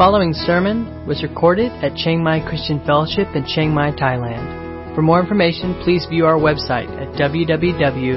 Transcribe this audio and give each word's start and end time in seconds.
following 0.00 0.32
sermon 0.32 1.06
was 1.06 1.22
recorded 1.22 1.70
at 1.84 1.94
Chiang 1.94 2.24
Mai 2.24 2.40
Christian 2.48 2.82
Fellowship 2.86 3.28
in 3.34 3.44
Chiang 3.44 3.74
Mai, 3.74 3.90
Thailand. 3.90 4.94
For 4.94 5.02
more 5.02 5.20
information, 5.20 5.78
please 5.84 6.06
view 6.08 6.24
our 6.24 6.38
website 6.38 6.88
at 6.96 7.08
www.ccfth.org. 7.20 8.16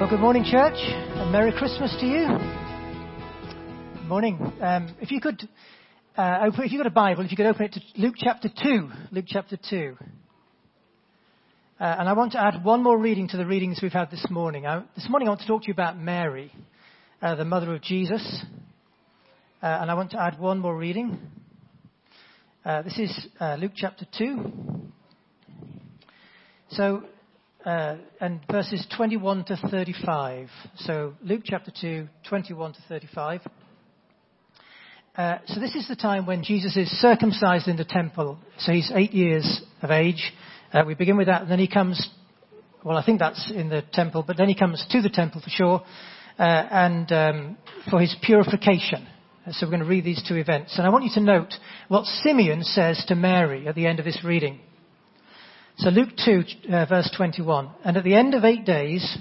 Well, 0.00 0.10
good 0.10 0.18
morning, 0.18 0.42
church, 0.42 0.74
and 0.74 1.30
Merry 1.30 1.52
Christmas 1.52 1.96
to 2.00 2.06
you. 2.06 2.26
Good 3.94 4.08
morning. 4.08 4.40
Um, 4.60 4.92
if 5.00 5.12
you 5.12 5.20
could, 5.20 5.48
uh, 6.18 6.48
open, 6.48 6.64
if 6.64 6.72
you've 6.72 6.80
got 6.80 6.88
a 6.88 6.90
Bible, 6.90 7.24
if 7.24 7.30
you 7.30 7.36
could 7.36 7.46
open 7.46 7.66
it 7.66 7.74
to 7.74 7.80
Luke 7.96 8.16
chapter 8.18 8.48
2. 8.48 8.90
Luke 9.12 9.26
chapter 9.28 9.56
2. 9.70 9.96
Uh, 11.80 11.96
and 11.98 12.08
I 12.08 12.12
want 12.12 12.32
to 12.32 12.40
add 12.40 12.64
one 12.64 12.84
more 12.84 12.96
reading 12.96 13.26
to 13.28 13.36
the 13.36 13.44
readings 13.44 13.80
we've 13.82 13.92
had 13.92 14.08
this 14.08 14.24
morning. 14.30 14.64
I, 14.64 14.84
this 14.94 15.08
morning 15.08 15.26
I 15.26 15.32
want 15.32 15.40
to 15.40 15.46
talk 15.48 15.62
to 15.62 15.66
you 15.66 15.72
about 15.72 15.98
Mary, 15.98 16.52
uh, 17.20 17.34
the 17.34 17.44
mother 17.44 17.74
of 17.74 17.82
Jesus. 17.82 18.44
Uh, 19.60 19.78
and 19.80 19.90
I 19.90 19.94
want 19.94 20.12
to 20.12 20.22
add 20.22 20.38
one 20.38 20.60
more 20.60 20.76
reading. 20.76 21.18
Uh, 22.64 22.82
this 22.82 22.96
is 22.96 23.26
uh, 23.40 23.56
Luke 23.58 23.72
chapter 23.74 24.06
2. 24.16 24.52
So, 26.70 27.02
uh, 27.66 27.96
and 28.20 28.38
verses 28.48 28.86
21 28.96 29.46
to 29.46 29.56
35. 29.56 30.50
So, 30.76 31.14
Luke 31.24 31.42
chapter 31.44 31.72
2, 31.80 32.06
21 32.28 32.74
to 32.74 32.78
35. 32.88 33.40
so 35.16 35.58
this 35.58 35.74
is 35.74 35.88
the 35.88 35.96
time 35.96 36.24
when 36.24 36.44
Jesus 36.44 36.76
is 36.76 36.88
circumcised 37.00 37.66
in 37.66 37.76
the 37.76 37.84
temple. 37.84 38.38
So 38.60 38.70
he's 38.70 38.92
eight 38.94 39.12
years 39.12 39.60
of 39.82 39.90
age. 39.90 40.32
Uh, 40.74 40.82
we 40.84 40.94
begin 40.94 41.16
with 41.16 41.28
that, 41.28 41.42
and 41.42 41.50
then 41.50 41.60
he 41.60 41.68
comes, 41.68 42.04
well, 42.82 42.98
I 42.98 43.06
think 43.06 43.20
that's 43.20 43.48
in 43.54 43.68
the 43.68 43.84
temple, 43.92 44.24
but 44.26 44.36
then 44.36 44.48
he 44.48 44.56
comes 44.56 44.84
to 44.90 45.00
the 45.00 45.08
temple 45.08 45.40
for 45.40 45.48
sure, 45.48 45.82
uh, 46.36 46.42
and 46.42 47.12
um, 47.12 47.58
for 47.88 48.00
his 48.00 48.16
purification. 48.20 49.06
So 49.52 49.66
we're 49.66 49.70
going 49.70 49.84
to 49.84 49.88
read 49.88 50.04
these 50.04 50.24
two 50.26 50.34
events. 50.34 50.76
And 50.76 50.84
I 50.84 50.90
want 50.90 51.04
you 51.04 51.12
to 51.14 51.20
note 51.20 51.54
what 51.86 52.06
Simeon 52.06 52.64
says 52.64 53.04
to 53.06 53.14
Mary 53.14 53.68
at 53.68 53.76
the 53.76 53.86
end 53.86 54.00
of 54.00 54.04
this 54.04 54.18
reading. 54.24 54.58
So 55.76 55.90
Luke 55.90 56.08
2, 56.24 56.42
uh, 56.72 56.86
verse 56.86 57.08
21. 57.16 57.70
And 57.84 57.96
at 57.96 58.02
the 58.02 58.16
end 58.16 58.34
of 58.34 58.44
eight 58.44 58.64
days, 58.64 59.16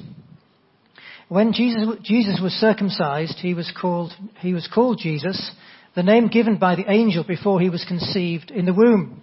when 1.28 1.54
Jesus, 1.54 1.88
Jesus 2.02 2.40
was 2.42 2.54
circumcised, 2.54 3.38
he 3.38 3.54
was, 3.54 3.72
called, 3.80 4.12
he 4.40 4.54
was 4.54 4.68
called 4.74 4.98
Jesus, 5.00 5.52
the 5.96 6.02
name 6.02 6.30
given 6.30 6.58
by 6.58 6.76
the 6.76 6.90
angel 6.90 7.24
before 7.24 7.62
he 7.62 7.70
was 7.70 7.86
conceived 7.88 8.50
in 8.50 8.66
the 8.66 8.74
womb. 8.74 9.23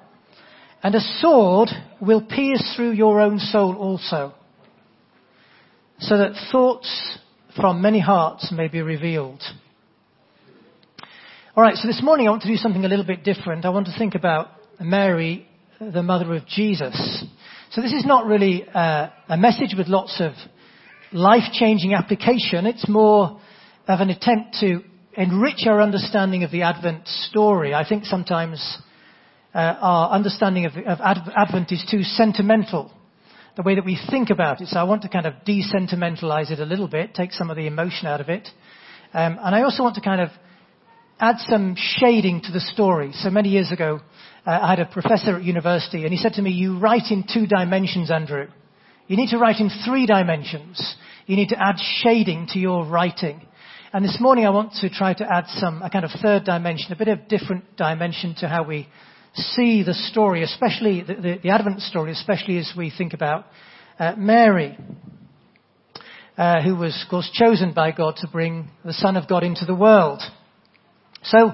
and 0.83 0.95
a 0.95 1.01
sword 1.19 1.69
will 1.99 2.21
pierce 2.21 2.73
through 2.75 2.91
your 2.91 3.21
own 3.21 3.39
soul 3.39 3.75
also, 3.75 4.33
so 5.99 6.17
that 6.17 6.33
thoughts 6.51 7.17
from 7.55 7.81
many 7.81 7.99
hearts 7.99 8.51
may 8.51 8.67
be 8.67 8.81
revealed. 8.81 9.41
Alright, 11.55 11.75
so 11.75 11.87
this 11.87 12.01
morning 12.01 12.27
I 12.27 12.31
want 12.31 12.43
to 12.43 12.47
do 12.47 12.55
something 12.55 12.85
a 12.85 12.87
little 12.87 13.05
bit 13.05 13.23
different. 13.23 13.65
I 13.65 13.69
want 13.69 13.87
to 13.87 13.97
think 13.97 14.15
about 14.15 14.47
Mary, 14.79 15.47
the 15.79 16.01
mother 16.01 16.33
of 16.33 16.47
Jesus. 16.47 17.25
So 17.71 17.81
this 17.81 17.93
is 17.93 18.05
not 18.05 18.25
really 18.25 18.65
uh, 18.67 19.09
a 19.27 19.37
message 19.37 19.75
with 19.77 19.87
lots 19.87 20.21
of 20.21 20.31
life-changing 21.11 21.93
application. 21.93 22.65
It's 22.65 22.87
more 22.87 23.39
of 23.87 23.99
an 23.99 24.09
attempt 24.09 24.57
to 24.61 24.81
enrich 25.13 25.67
our 25.67 25.81
understanding 25.81 26.43
of 26.43 26.51
the 26.51 26.61
Advent 26.61 27.07
story. 27.07 27.73
I 27.73 27.87
think 27.87 28.05
sometimes 28.05 28.77
uh, 29.53 29.75
our 29.79 30.11
understanding 30.11 30.65
of, 30.65 30.73
of 30.77 30.99
Advent 31.01 31.71
is 31.71 31.85
too 31.89 32.03
sentimental, 32.03 32.91
the 33.57 33.63
way 33.63 33.75
that 33.75 33.85
we 33.85 33.99
think 34.09 34.29
about 34.29 34.61
it. 34.61 34.67
So 34.69 34.79
I 34.79 34.83
want 34.83 35.01
to 35.01 35.09
kind 35.09 35.25
of 35.25 35.33
desentimentalize 35.45 36.51
it 36.51 36.59
a 36.59 36.65
little 36.65 36.87
bit, 36.87 37.13
take 37.13 37.33
some 37.33 37.49
of 37.49 37.57
the 37.57 37.67
emotion 37.67 38.07
out 38.07 38.21
of 38.21 38.29
it. 38.29 38.47
Um, 39.13 39.37
and 39.43 39.53
I 39.55 39.63
also 39.63 39.83
want 39.83 39.95
to 39.95 40.01
kind 40.01 40.21
of 40.21 40.29
add 41.19 41.35
some 41.39 41.75
shading 41.77 42.41
to 42.43 42.51
the 42.51 42.61
story. 42.61 43.11
So 43.13 43.29
many 43.29 43.49
years 43.49 43.71
ago, 43.71 43.99
uh, 44.47 44.59
I 44.61 44.69
had 44.71 44.79
a 44.79 44.85
professor 44.85 45.35
at 45.35 45.43
university, 45.43 46.03
and 46.03 46.11
he 46.11 46.17
said 46.17 46.33
to 46.33 46.41
me, 46.41 46.51
"You 46.51 46.79
write 46.79 47.11
in 47.11 47.23
two 47.31 47.45
dimensions, 47.45 48.09
Andrew. 48.09 48.47
You 49.07 49.17
need 49.17 49.29
to 49.29 49.37
write 49.37 49.59
in 49.59 49.69
three 49.85 50.05
dimensions. 50.05 50.95
You 51.27 51.35
need 51.35 51.49
to 51.49 51.61
add 51.61 51.75
shading 51.77 52.47
to 52.53 52.59
your 52.59 52.85
writing." 52.85 53.41
And 53.93 54.05
this 54.05 54.17
morning, 54.21 54.47
I 54.47 54.49
want 54.51 54.73
to 54.75 54.89
try 54.89 55.13
to 55.13 55.31
add 55.31 55.47
some 55.47 55.81
a 55.83 55.89
kind 55.89 56.05
of 56.05 56.11
third 56.21 56.45
dimension, 56.45 56.93
a 56.93 56.95
bit 56.95 57.09
of 57.09 57.27
different 57.27 57.75
dimension 57.75 58.33
to 58.35 58.47
how 58.47 58.63
we 58.63 58.87
see 59.33 59.83
the 59.83 59.93
story, 59.93 60.43
especially 60.43 61.01
the, 61.01 61.15
the, 61.15 61.39
the 61.43 61.49
Advent 61.49 61.81
story, 61.81 62.11
especially 62.11 62.57
as 62.57 62.71
we 62.77 62.91
think 62.95 63.13
about 63.13 63.45
uh, 63.99 64.13
Mary, 64.17 64.77
uh, 66.37 66.61
who 66.61 66.75
was, 66.75 66.99
of 67.03 67.09
course, 67.09 67.29
chosen 67.33 67.73
by 67.73 67.91
God 67.91 68.15
to 68.17 68.27
bring 68.27 68.69
the 68.83 68.93
Son 68.93 69.15
of 69.15 69.27
God 69.27 69.43
into 69.43 69.65
the 69.65 69.75
world. 69.75 70.21
So, 71.23 71.51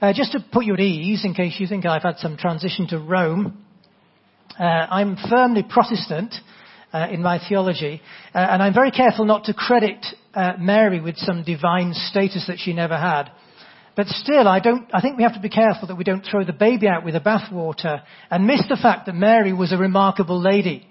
uh, 0.00 0.12
just 0.12 0.32
to 0.32 0.44
put 0.52 0.64
you 0.64 0.74
at 0.74 0.80
ease, 0.80 1.24
in 1.24 1.34
case 1.34 1.56
you 1.58 1.66
think 1.66 1.86
I've 1.86 2.02
had 2.02 2.18
some 2.18 2.36
transition 2.36 2.86
to 2.88 2.98
Rome, 2.98 3.64
uh, 4.58 4.62
I'm 4.62 5.16
firmly 5.28 5.64
Protestant 5.68 6.34
uh, 6.92 7.08
in 7.10 7.22
my 7.22 7.40
theology, 7.48 8.00
uh, 8.34 8.38
and 8.38 8.62
I'm 8.62 8.74
very 8.74 8.90
careful 8.90 9.24
not 9.24 9.44
to 9.44 9.54
credit 9.54 10.04
Mary 10.58 11.00
with 11.00 11.16
some 11.16 11.42
divine 11.42 11.92
status 11.94 12.46
that 12.46 12.58
she 12.58 12.72
never 12.72 12.96
had. 12.96 13.30
But 13.98 14.06
still, 14.06 14.46
I, 14.46 14.60
don't, 14.60 14.88
I 14.94 15.00
think 15.00 15.16
we 15.16 15.24
have 15.24 15.34
to 15.34 15.40
be 15.40 15.48
careful 15.48 15.88
that 15.88 15.96
we 15.96 16.04
don't 16.04 16.24
throw 16.24 16.44
the 16.44 16.52
baby 16.52 16.86
out 16.86 17.04
with 17.04 17.14
the 17.14 17.20
bathwater 17.20 18.00
and 18.30 18.46
miss 18.46 18.62
the 18.68 18.76
fact 18.76 19.06
that 19.06 19.16
Mary 19.16 19.52
was 19.52 19.72
a 19.72 19.76
remarkable 19.76 20.40
lady. 20.40 20.86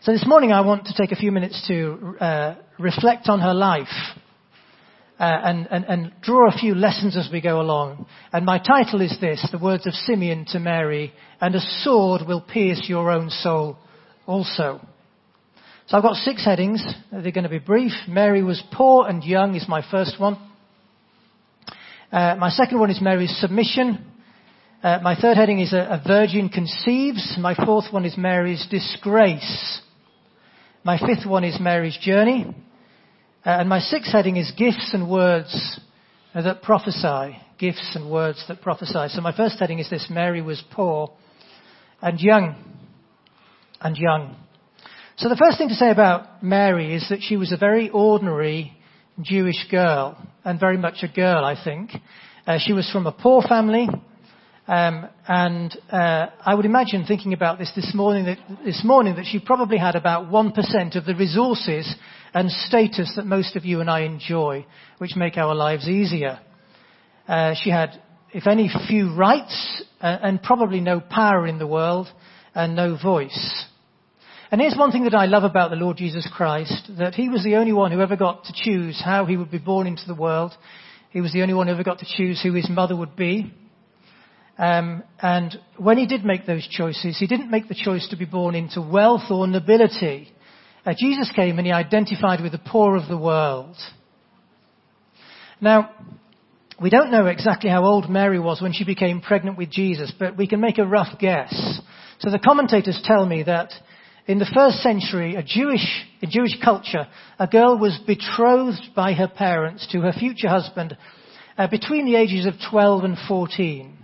So 0.00 0.12
this 0.12 0.24
morning 0.26 0.52
I 0.52 0.62
want 0.62 0.86
to 0.86 0.94
take 0.96 1.12
a 1.12 1.16
few 1.16 1.30
minutes 1.30 1.66
to 1.68 2.16
uh, 2.18 2.54
reflect 2.78 3.28
on 3.28 3.40
her 3.40 3.52
life 3.52 3.92
uh, 5.20 5.24
and, 5.24 5.68
and, 5.70 5.84
and 5.84 6.12
draw 6.22 6.48
a 6.48 6.56
few 6.56 6.74
lessons 6.74 7.14
as 7.14 7.28
we 7.30 7.42
go 7.42 7.60
along. 7.60 8.06
And 8.32 8.46
my 8.46 8.58
title 8.58 9.02
is 9.02 9.14
this, 9.20 9.46
the 9.52 9.58
words 9.58 9.86
of 9.86 9.92
Simeon 9.92 10.46
to 10.52 10.60
Mary, 10.60 11.12
and 11.42 11.54
a 11.54 11.60
sword 11.82 12.22
will 12.26 12.40
pierce 12.40 12.86
your 12.88 13.10
own 13.10 13.28
soul 13.28 13.76
also. 14.24 14.80
So 15.88 15.98
I've 15.98 16.02
got 16.02 16.16
six 16.16 16.42
headings. 16.42 16.82
They're 17.10 17.32
going 17.32 17.44
to 17.44 17.50
be 17.50 17.58
brief. 17.58 17.92
Mary 18.08 18.42
was 18.42 18.62
poor 18.72 19.06
and 19.06 19.22
young 19.22 19.56
is 19.56 19.68
my 19.68 19.84
first 19.90 20.18
one. 20.18 20.48
Uh, 22.12 22.36
my 22.38 22.50
second 22.50 22.78
one 22.78 22.90
is 22.90 23.00
Mary's 23.00 23.34
submission. 23.40 24.04
Uh, 24.82 24.98
my 25.02 25.18
third 25.18 25.38
heading 25.38 25.60
is 25.60 25.72
a, 25.72 25.78
a, 25.78 26.02
virgin 26.06 26.50
conceives. 26.50 27.38
My 27.40 27.54
fourth 27.54 27.86
one 27.90 28.04
is 28.04 28.18
Mary's 28.18 28.66
disgrace. 28.70 29.80
My 30.84 30.98
fifth 30.98 31.26
one 31.26 31.42
is 31.42 31.58
Mary's 31.58 31.96
journey. 32.02 32.54
Uh, 33.46 33.50
and 33.60 33.66
my 33.66 33.78
sixth 33.78 34.12
heading 34.12 34.36
is 34.36 34.52
gifts 34.58 34.90
and 34.92 35.10
words 35.10 35.80
that 36.34 36.60
prophesy. 36.60 37.38
Gifts 37.58 37.92
and 37.94 38.10
words 38.10 38.44
that 38.46 38.60
prophesy. 38.60 39.08
So 39.08 39.22
my 39.22 39.34
first 39.34 39.58
heading 39.58 39.78
is 39.78 39.88
this 39.88 40.08
Mary 40.10 40.42
was 40.42 40.62
poor 40.70 41.12
and 42.02 42.20
young. 42.20 42.56
And 43.80 43.96
young. 43.96 44.36
So 45.16 45.30
the 45.30 45.36
first 45.36 45.56
thing 45.56 45.70
to 45.70 45.74
say 45.74 45.90
about 45.90 46.42
Mary 46.42 46.94
is 46.94 47.06
that 47.08 47.22
she 47.22 47.38
was 47.38 47.52
a 47.52 47.56
very 47.56 47.88
ordinary 47.88 48.76
Jewish 49.20 49.66
girl, 49.70 50.16
and 50.44 50.58
very 50.58 50.78
much 50.78 51.02
a 51.02 51.08
girl, 51.08 51.44
I 51.44 51.62
think. 51.62 51.90
Uh, 52.46 52.58
she 52.58 52.72
was 52.72 52.90
from 52.90 53.06
a 53.06 53.12
poor 53.12 53.42
family, 53.42 53.88
um, 54.66 55.08
and 55.28 55.76
uh, 55.90 56.26
I 56.44 56.54
would 56.54 56.64
imagine, 56.64 57.04
thinking 57.04 57.32
about 57.32 57.58
this 57.58 57.72
this 57.76 57.92
morning, 57.94 58.24
that, 58.24 58.38
this 58.64 58.82
morning, 58.84 59.16
that 59.16 59.26
she 59.30 59.38
probably 59.38 59.76
had 59.76 59.96
about 59.96 60.30
1% 60.30 60.96
of 60.96 61.04
the 61.04 61.14
resources 61.14 61.94
and 62.32 62.50
status 62.50 63.12
that 63.16 63.26
most 63.26 63.56
of 63.56 63.64
you 63.64 63.80
and 63.80 63.90
I 63.90 64.00
enjoy, 64.00 64.64
which 64.98 65.16
make 65.16 65.36
our 65.36 65.54
lives 65.54 65.88
easier. 65.88 66.40
Uh, 67.28 67.54
she 67.62 67.70
had, 67.70 68.00
if 68.32 68.46
any, 68.46 68.70
few 68.88 69.14
rights 69.14 69.84
uh, 70.00 70.18
and 70.22 70.42
probably 70.42 70.80
no 70.80 71.00
power 71.00 71.46
in 71.46 71.58
the 71.58 71.66
world 71.66 72.08
and 72.54 72.74
no 72.74 72.96
voice. 73.00 73.66
And 74.52 74.60
here's 74.60 74.76
one 74.76 74.92
thing 74.92 75.04
that 75.04 75.14
I 75.14 75.24
love 75.24 75.44
about 75.44 75.70
the 75.70 75.76
Lord 75.76 75.96
Jesus 75.96 76.28
Christ, 76.30 76.90
that 76.98 77.14
he 77.14 77.30
was 77.30 77.42
the 77.42 77.56
only 77.56 77.72
one 77.72 77.90
who 77.90 78.02
ever 78.02 78.16
got 78.16 78.44
to 78.44 78.52
choose 78.54 79.00
how 79.02 79.24
he 79.24 79.38
would 79.38 79.50
be 79.50 79.56
born 79.56 79.86
into 79.86 80.02
the 80.06 80.14
world. 80.14 80.52
He 81.08 81.22
was 81.22 81.32
the 81.32 81.40
only 81.40 81.54
one 81.54 81.68
who 81.68 81.72
ever 81.72 81.82
got 81.82 82.00
to 82.00 82.06
choose 82.06 82.42
who 82.42 82.52
his 82.52 82.68
mother 82.68 82.94
would 82.94 83.16
be. 83.16 83.50
Um, 84.58 85.04
and 85.22 85.58
when 85.78 85.96
he 85.96 86.04
did 86.04 86.26
make 86.26 86.44
those 86.44 86.68
choices, 86.68 87.18
he 87.18 87.26
didn't 87.26 87.50
make 87.50 87.68
the 87.68 87.74
choice 87.74 88.06
to 88.10 88.16
be 88.16 88.26
born 88.26 88.54
into 88.54 88.82
wealth 88.82 89.30
or 89.30 89.46
nobility. 89.46 90.28
Uh, 90.84 90.92
Jesus 90.98 91.32
came 91.34 91.56
and 91.56 91.66
he 91.66 91.72
identified 91.72 92.42
with 92.42 92.52
the 92.52 92.58
poor 92.58 92.94
of 92.94 93.08
the 93.08 93.16
world. 93.16 93.76
Now, 95.62 95.92
we 96.78 96.90
don't 96.90 97.10
know 97.10 97.24
exactly 97.24 97.70
how 97.70 97.86
old 97.86 98.10
Mary 98.10 98.38
was 98.38 98.60
when 98.60 98.74
she 98.74 98.84
became 98.84 99.22
pregnant 99.22 99.56
with 99.56 99.70
Jesus, 99.70 100.12
but 100.18 100.36
we 100.36 100.46
can 100.46 100.60
make 100.60 100.76
a 100.76 100.84
rough 100.84 101.18
guess. 101.18 101.80
So 102.18 102.30
the 102.30 102.38
commentators 102.38 103.00
tell 103.02 103.24
me 103.24 103.44
that 103.44 103.72
in 104.26 104.38
the 104.38 104.50
first 104.54 104.78
century, 104.78 105.34
a 105.34 105.42
Jewish, 105.42 106.06
in 106.20 106.30
Jewish 106.30 106.56
culture, 106.62 107.08
a 107.38 107.46
girl 107.46 107.78
was 107.78 107.98
betrothed 108.06 108.94
by 108.94 109.14
her 109.14 109.28
parents 109.28 109.86
to 109.90 110.00
her 110.00 110.12
future 110.12 110.48
husband 110.48 110.96
uh, 111.58 111.66
between 111.66 112.06
the 112.06 112.16
ages 112.16 112.46
of 112.46 112.54
12 112.70 113.04
and 113.04 113.16
14. 113.26 113.98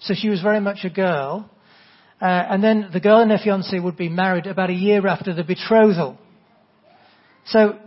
So 0.00 0.14
she 0.16 0.28
was 0.28 0.40
very 0.40 0.60
much 0.60 0.78
a 0.84 0.90
girl. 0.90 1.50
Uh, 2.20 2.24
and 2.24 2.64
then 2.64 2.88
the 2.92 3.00
girl 3.00 3.20
and 3.20 3.30
her 3.30 3.38
fiance 3.42 3.78
would 3.78 3.96
be 3.96 4.08
married 4.08 4.46
about 4.46 4.70
a 4.70 4.74
year 4.74 5.06
after 5.06 5.34
the 5.34 5.44
betrothal. 5.44 6.18
So 7.46 7.78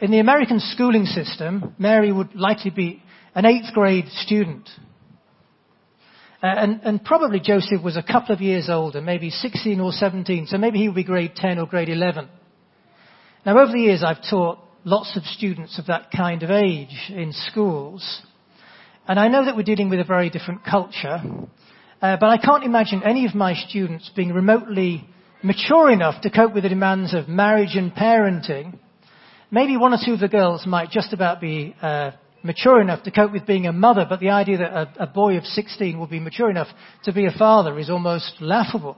in 0.00 0.10
the 0.10 0.18
American 0.18 0.60
schooling 0.60 1.06
system, 1.06 1.74
Mary 1.78 2.12
would 2.12 2.34
likely 2.34 2.70
be 2.70 3.02
an 3.34 3.46
eighth 3.46 3.72
grade 3.72 4.08
student. 4.08 4.68
Uh, 6.40 6.46
and, 6.46 6.80
and, 6.84 7.04
probably 7.04 7.40
Joseph 7.40 7.82
was 7.82 7.96
a 7.96 8.02
couple 8.02 8.32
of 8.32 8.40
years 8.40 8.68
older, 8.70 9.00
maybe 9.00 9.28
16 9.28 9.80
or 9.80 9.90
17, 9.90 10.46
so 10.46 10.56
maybe 10.56 10.78
he 10.78 10.86
would 10.86 10.94
be 10.94 11.02
grade 11.02 11.34
10 11.34 11.58
or 11.58 11.66
grade 11.66 11.88
11. 11.88 12.28
Now 13.44 13.58
over 13.58 13.72
the 13.72 13.80
years 13.80 14.04
I've 14.06 14.22
taught 14.30 14.60
lots 14.84 15.16
of 15.16 15.24
students 15.24 15.80
of 15.80 15.86
that 15.86 16.12
kind 16.16 16.44
of 16.44 16.50
age 16.50 17.10
in 17.10 17.32
schools, 17.32 18.22
and 19.08 19.18
I 19.18 19.26
know 19.26 19.46
that 19.46 19.56
we're 19.56 19.64
dealing 19.64 19.90
with 19.90 19.98
a 19.98 20.04
very 20.04 20.30
different 20.30 20.64
culture, 20.64 21.20
uh, 22.00 22.16
but 22.20 22.26
I 22.28 22.38
can't 22.38 22.62
imagine 22.62 23.02
any 23.02 23.26
of 23.26 23.34
my 23.34 23.54
students 23.54 24.08
being 24.14 24.32
remotely 24.32 25.08
mature 25.42 25.90
enough 25.90 26.22
to 26.22 26.30
cope 26.30 26.54
with 26.54 26.62
the 26.62 26.68
demands 26.68 27.14
of 27.14 27.28
marriage 27.28 27.74
and 27.74 27.92
parenting. 27.92 28.78
Maybe 29.50 29.76
one 29.76 29.92
or 29.92 29.98
two 30.04 30.12
of 30.12 30.20
the 30.20 30.28
girls 30.28 30.66
might 30.68 30.90
just 30.90 31.12
about 31.12 31.40
be 31.40 31.74
uh, 31.82 32.12
mature 32.48 32.80
enough 32.80 33.02
to 33.02 33.10
cope 33.10 33.30
with 33.30 33.46
being 33.46 33.66
a 33.66 33.72
mother, 33.72 34.06
but 34.08 34.20
the 34.20 34.30
idea 34.30 34.56
that 34.56 34.72
a, 34.72 35.02
a 35.04 35.06
boy 35.06 35.36
of 35.36 35.44
16 35.44 35.98
will 35.98 36.06
be 36.06 36.18
mature 36.18 36.50
enough 36.50 36.68
to 37.04 37.12
be 37.12 37.26
a 37.26 37.30
father 37.30 37.78
is 37.78 37.90
almost 37.90 38.32
laughable. 38.40 38.96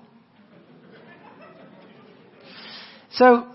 So, 3.15 3.49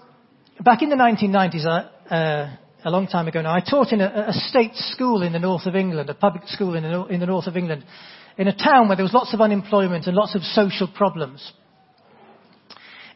back 0.60 0.82
in 0.82 0.90
the 0.90 0.98
1990s, 0.98 1.66
uh, 1.66 2.58
a 2.84 2.92
long 2.92 3.08
time 3.08 3.30
ago 3.30 3.42
now, 3.42 3.54
I 3.56 3.62
taught 3.62 3.94
in 3.94 4.02
a, 4.02 4.26
a, 4.28 4.34
state 4.34 4.76
school 4.76 5.24
in 5.24 5.32
the 5.32 5.40
north 5.40 5.66
of 5.66 5.78
England, 5.78 6.10
a 6.10 6.14
public 6.14 6.46
school 6.48 6.76
in 6.76 6.84
the, 6.84 7.06
in 7.06 7.22
the 7.22 7.26
north 7.26 7.48
of 7.48 7.56
England, 7.56 7.86
in 8.38 8.50
a 8.50 8.56
town 8.56 8.90
where 8.90 8.98
there 8.98 9.06
was 9.06 9.14
lots 9.14 9.34
of 9.34 9.40
unemployment 9.40 10.08
and 10.08 10.16
lots 10.16 10.36
of 10.36 10.42
social 10.42 10.90
problems. 10.94 11.54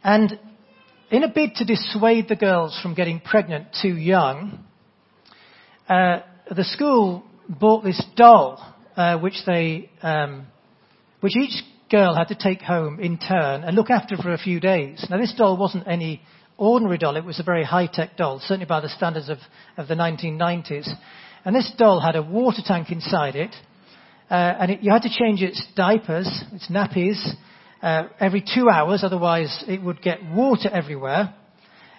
And 0.01 0.39
in 1.11 1.23
a 1.23 1.27
bid 1.27 1.55
to 1.55 1.65
dissuade 1.65 2.29
the 2.29 2.37
girls 2.37 2.79
from 2.81 2.93
getting 2.93 3.19
pregnant 3.19 3.67
too 3.81 3.97
young, 3.97 4.63
uh, 5.89 6.19
the 6.55 6.63
school 6.63 7.23
bought 7.47 7.83
this 7.83 8.03
doll, 8.15 8.75
uh, 8.95 9.17
which 9.19 9.35
they, 9.45 9.89
um, 10.01 10.47
which 11.19 11.35
each 11.35 11.63
girl 11.89 12.15
had 12.15 12.27
to 12.27 12.35
take 12.35 12.61
home 12.61 12.99
in 12.99 13.17
turn 13.17 13.63
and 13.63 13.75
look 13.75 13.89
after 13.89 14.15
for 14.17 14.33
a 14.33 14.37
few 14.37 14.59
days. 14.59 15.05
Now 15.09 15.17
this 15.17 15.33
doll 15.37 15.57
wasn't 15.57 15.87
any 15.87 16.21
ordinary 16.57 16.97
doll, 16.97 17.15
it 17.15 17.23
was 17.23 17.39
a 17.39 17.43
very 17.43 17.63
high-tech 17.63 18.17
doll, 18.17 18.39
certainly 18.39 18.65
by 18.65 18.81
the 18.81 18.89
standards 18.89 19.29
of, 19.29 19.37
of 19.77 19.87
the 19.87 19.95
1990s. 19.95 20.89
And 21.45 21.55
this 21.55 21.71
doll 21.77 21.99
had 21.99 22.15
a 22.15 22.21
water 22.21 22.61
tank 22.65 22.91
inside 22.91 23.35
it, 23.35 23.55
uh, 24.29 24.33
and 24.33 24.71
it, 24.71 24.81
you 24.81 24.91
had 24.91 25.03
to 25.03 25.09
change 25.09 25.41
its 25.41 25.65
diapers, 25.75 26.27
its 26.51 26.67
nappies, 26.69 27.33
uh, 27.81 28.09
every 28.19 28.41
two 28.41 28.69
hours, 28.69 29.03
otherwise 29.03 29.63
it 29.67 29.81
would 29.81 30.01
get 30.01 30.23
water 30.23 30.69
everywhere. 30.69 31.33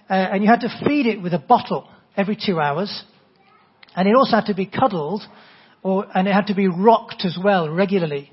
Uh, 0.08 0.12
and 0.12 0.42
you 0.42 0.50
had 0.50 0.60
to 0.60 0.80
feed 0.84 1.06
it 1.06 1.22
with 1.22 1.32
a 1.32 1.38
bottle 1.38 1.88
every 2.16 2.36
two 2.36 2.60
hours. 2.60 3.04
And 4.00 4.08
it 4.08 4.14
also 4.14 4.36
had 4.36 4.46
to 4.46 4.54
be 4.54 4.64
cuddled, 4.64 5.20
or, 5.82 6.06
and 6.14 6.26
it 6.26 6.32
had 6.32 6.46
to 6.46 6.54
be 6.54 6.68
rocked 6.68 7.26
as 7.26 7.36
well 7.36 7.68
regularly. 7.68 8.32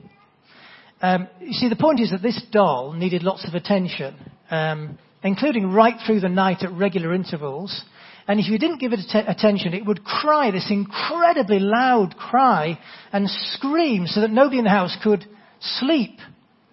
Um, 1.01 1.27
you 1.41 1.51
see, 1.51 1.67
the 1.67 1.75
point 1.75 1.99
is 1.99 2.11
that 2.11 2.21
this 2.21 2.41
doll 2.53 2.93
needed 2.93 3.21
lots 3.21 3.45
of 3.45 3.53
attention, 3.53 4.15
um, 4.49 4.97
including 5.23 5.73
right 5.73 5.95
through 6.05 6.21
the 6.21 6.29
night 6.29 6.63
at 6.63 6.71
regular 6.71 7.13
intervals. 7.13 7.83
And 8.29 8.39
if 8.39 8.47
you 8.47 8.57
didn't 8.57 8.77
give 8.77 8.93
it 8.93 9.01
att- 9.13 9.27
attention, 9.27 9.73
it 9.73 9.85
would 9.85 10.05
cry 10.05 10.51
this 10.51 10.71
incredibly 10.71 11.59
loud 11.59 12.15
cry 12.15 12.79
and 13.11 13.29
scream 13.29 14.07
so 14.07 14.21
that 14.21 14.31
nobody 14.31 14.59
in 14.59 14.63
the 14.63 14.69
house 14.69 14.95
could 15.03 15.25
sleep. 15.59 16.17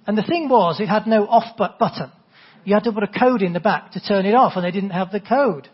And 0.07 0.17
the 0.17 0.23
thing 0.23 0.49
was, 0.49 0.79
it 0.79 0.87
had 0.87 1.09
no 1.09 1.27
off 1.27 1.57
button. 1.57 2.13
You 2.63 2.75
had 2.75 2.85
to 2.85 2.93
put 2.93 3.03
a 3.03 3.09
code 3.09 3.43
in 3.43 3.55
the 3.55 3.59
back 3.59 3.91
to 3.95 4.01
turn 4.01 4.25
it 4.25 4.37
off, 4.37 4.53
and 4.55 4.65
they 4.65 4.71
didn't 4.71 4.91
have 4.91 5.11
the 5.11 5.19
code. 5.19 5.69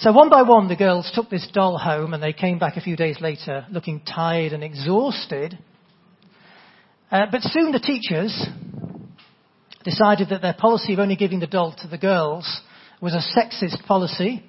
So 0.00 0.12
one 0.12 0.30
by 0.30 0.42
one, 0.42 0.68
the 0.68 0.76
girls 0.76 1.10
took 1.12 1.28
this 1.28 1.48
doll 1.52 1.76
home 1.76 2.14
and 2.14 2.22
they 2.22 2.32
came 2.32 2.60
back 2.60 2.76
a 2.76 2.80
few 2.80 2.94
days 2.94 3.20
later 3.20 3.66
looking 3.68 4.00
tired 4.00 4.52
and 4.52 4.62
exhausted. 4.62 5.58
Uh, 7.10 7.26
but 7.32 7.42
soon 7.42 7.72
the 7.72 7.80
teachers 7.80 8.46
decided 9.82 10.28
that 10.28 10.40
their 10.40 10.54
policy 10.54 10.92
of 10.92 11.00
only 11.00 11.16
giving 11.16 11.40
the 11.40 11.48
doll 11.48 11.74
to 11.82 11.88
the 11.88 11.98
girls 11.98 12.60
was 13.02 13.12
a 13.12 13.40
sexist 13.40 13.84
policy. 13.88 14.44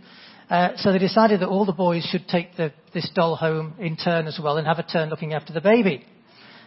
Uh, 0.51 0.69
so 0.75 0.91
they 0.91 0.99
decided 0.99 1.39
that 1.39 1.47
all 1.47 1.65
the 1.65 1.73
boys 1.73 2.07
should 2.11 2.27
take 2.27 2.55
the, 2.55 2.71
this 2.93 3.09
doll 3.15 3.35
home 3.35 3.73
in 3.79 3.97
turn 3.97 4.27
as 4.27 4.39
well 4.41 4.57
and 4.57 4.67
have 4.67 4.77
a 4.77 4.83
turn 4.83 5.09
looking 5.09 5.33
after 5.33 5.51
the 5.51 5.61
baby. 5.61 6.05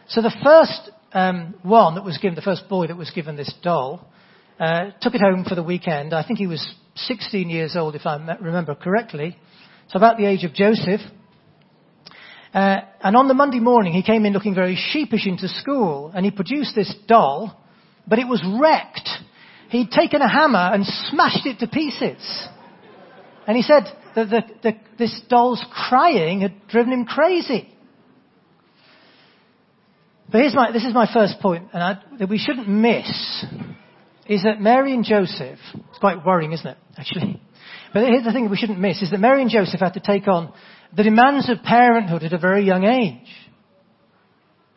So 0.09 0.23
the 0.23 0.35
first 0.43 0.91
um, 1.13 1.55
one 1.63 1.95
that 1.95 2.05
was 2.05 2.19
given, 2.19 2.35
the 2.35 2.43
first 2.43 2.69
boy 2.69 2.89
that 2.89 2.97
was 2.97 3.13
given 3.13 3.37
this 3.37 3.55
doll, 3.63 4.09
uh, 4.59 4.91
took 5.01 5.15
it 5.15 5.21
home 5.21 5.45
for 5.49 5.55
the 5.55 5.63
weekend. 5.63 6.13
I 6.13 6.27
think 6.27 6.41
he 6.41 6.49
was 6.49 6.75
16 6.95 7.49
years 7.49 7.77
old, 7.77 7.95
if 7.95 8.07
I 8.07 8.17
remember 8.41 8.75
correctly. 8.75 9.37
So 9.89 9.97
about 9.97 10.17
the 10.17 10.27
age 10.27 10.45
of 10.45 10.55
Joseph. 10.55 11.01
Uh, 12.55 12.81
and 13.03 13.17
on 13.17 13.29
the 13.29 13.35
Monday 13.35 13.61
morning, 13.61 13.93
he 13.93 14.03
came 14.03 14.27
in 14.27 14.33
looking 14.33 14.55
very 14.55 14.77
sheepish 14.77 15.27
into 15.27 15.49
school, 15.49 16.13
and 16.15 16.25
he 16.25 16.31
produced 16.31 16.75
this 16.75 16.95
doll, 17.09 17.59
but 18.07 18.19
it 18.19 18.29
was 18.29 18.45
wrecked. 18.61 19.09
He'd 19.71 19.91
taken 19.91 20.21
a 20.21 20.29
hammer 20.29 20.71
and 20.73 20.85
smashed 20.85 21.47
it 21.47 21.61
to 21.61 21.67
pieces. 21.67 22.49
And 23.47 23.57
he 23.57 23.63
said 23.63 23.85
that 24.15 24.29
the, 24.29 24.43
the, 24.63 24.77
this 24.99 25.21
doll's 25.29 25.65
crying 25.89 26.43
had 26.43 26.69
driven 26.69 26.93
him 26.93 27.07
crazy. 27.07 27.69
But 30.31 30.43
here's 30.43 30.55
my, 30.55 30.73
this 30.73 30.85
is 30.85 30.95
my 30.95 31.11
first 31.13 31.41
point, 31.41 31.69
and 31.73 31.83
I, 31.83 31.99
that 32.19 32.29
we 32.29 32.39
shouldn't 32.39 32.69
miss 32.69 33.45
is 34.33 34.45
that 34.45 34.61
Mary 34.61 34.95
and 34.95 35.05
Joseph, 35.05 35.59
it's 35.91 35.99
quite 35.99 36.25
worrying, 36.25 36.53
isn't 36.53 36.67
it, 36.67 36.79
actually? 36.97 37.41
But 37.93 38.05
here's 38.05 38.25
the 38.25 38.33
thing 38.33 38.49
we 38.49 38.57
shouldn't 38.57 38.81
miss, 38.81 39.03
is 39.03 39.11
that 39.11 39.21
Mary 39.21 39.43
and 39.43 39.51
Joseph 39.51 39.81
had 39.81 39.95
to 39.95 40.01
take 40.01 40.27
on 40.27 40.53
the 40.97 41.03
demands 41.03 41.51
of 41.51 41.63
parenthood 41.63 42.23
at 42.23 42.33
a 42.33 42.39
very 42.39 42.65
young 42.65 42.85
age. 42.85 43.29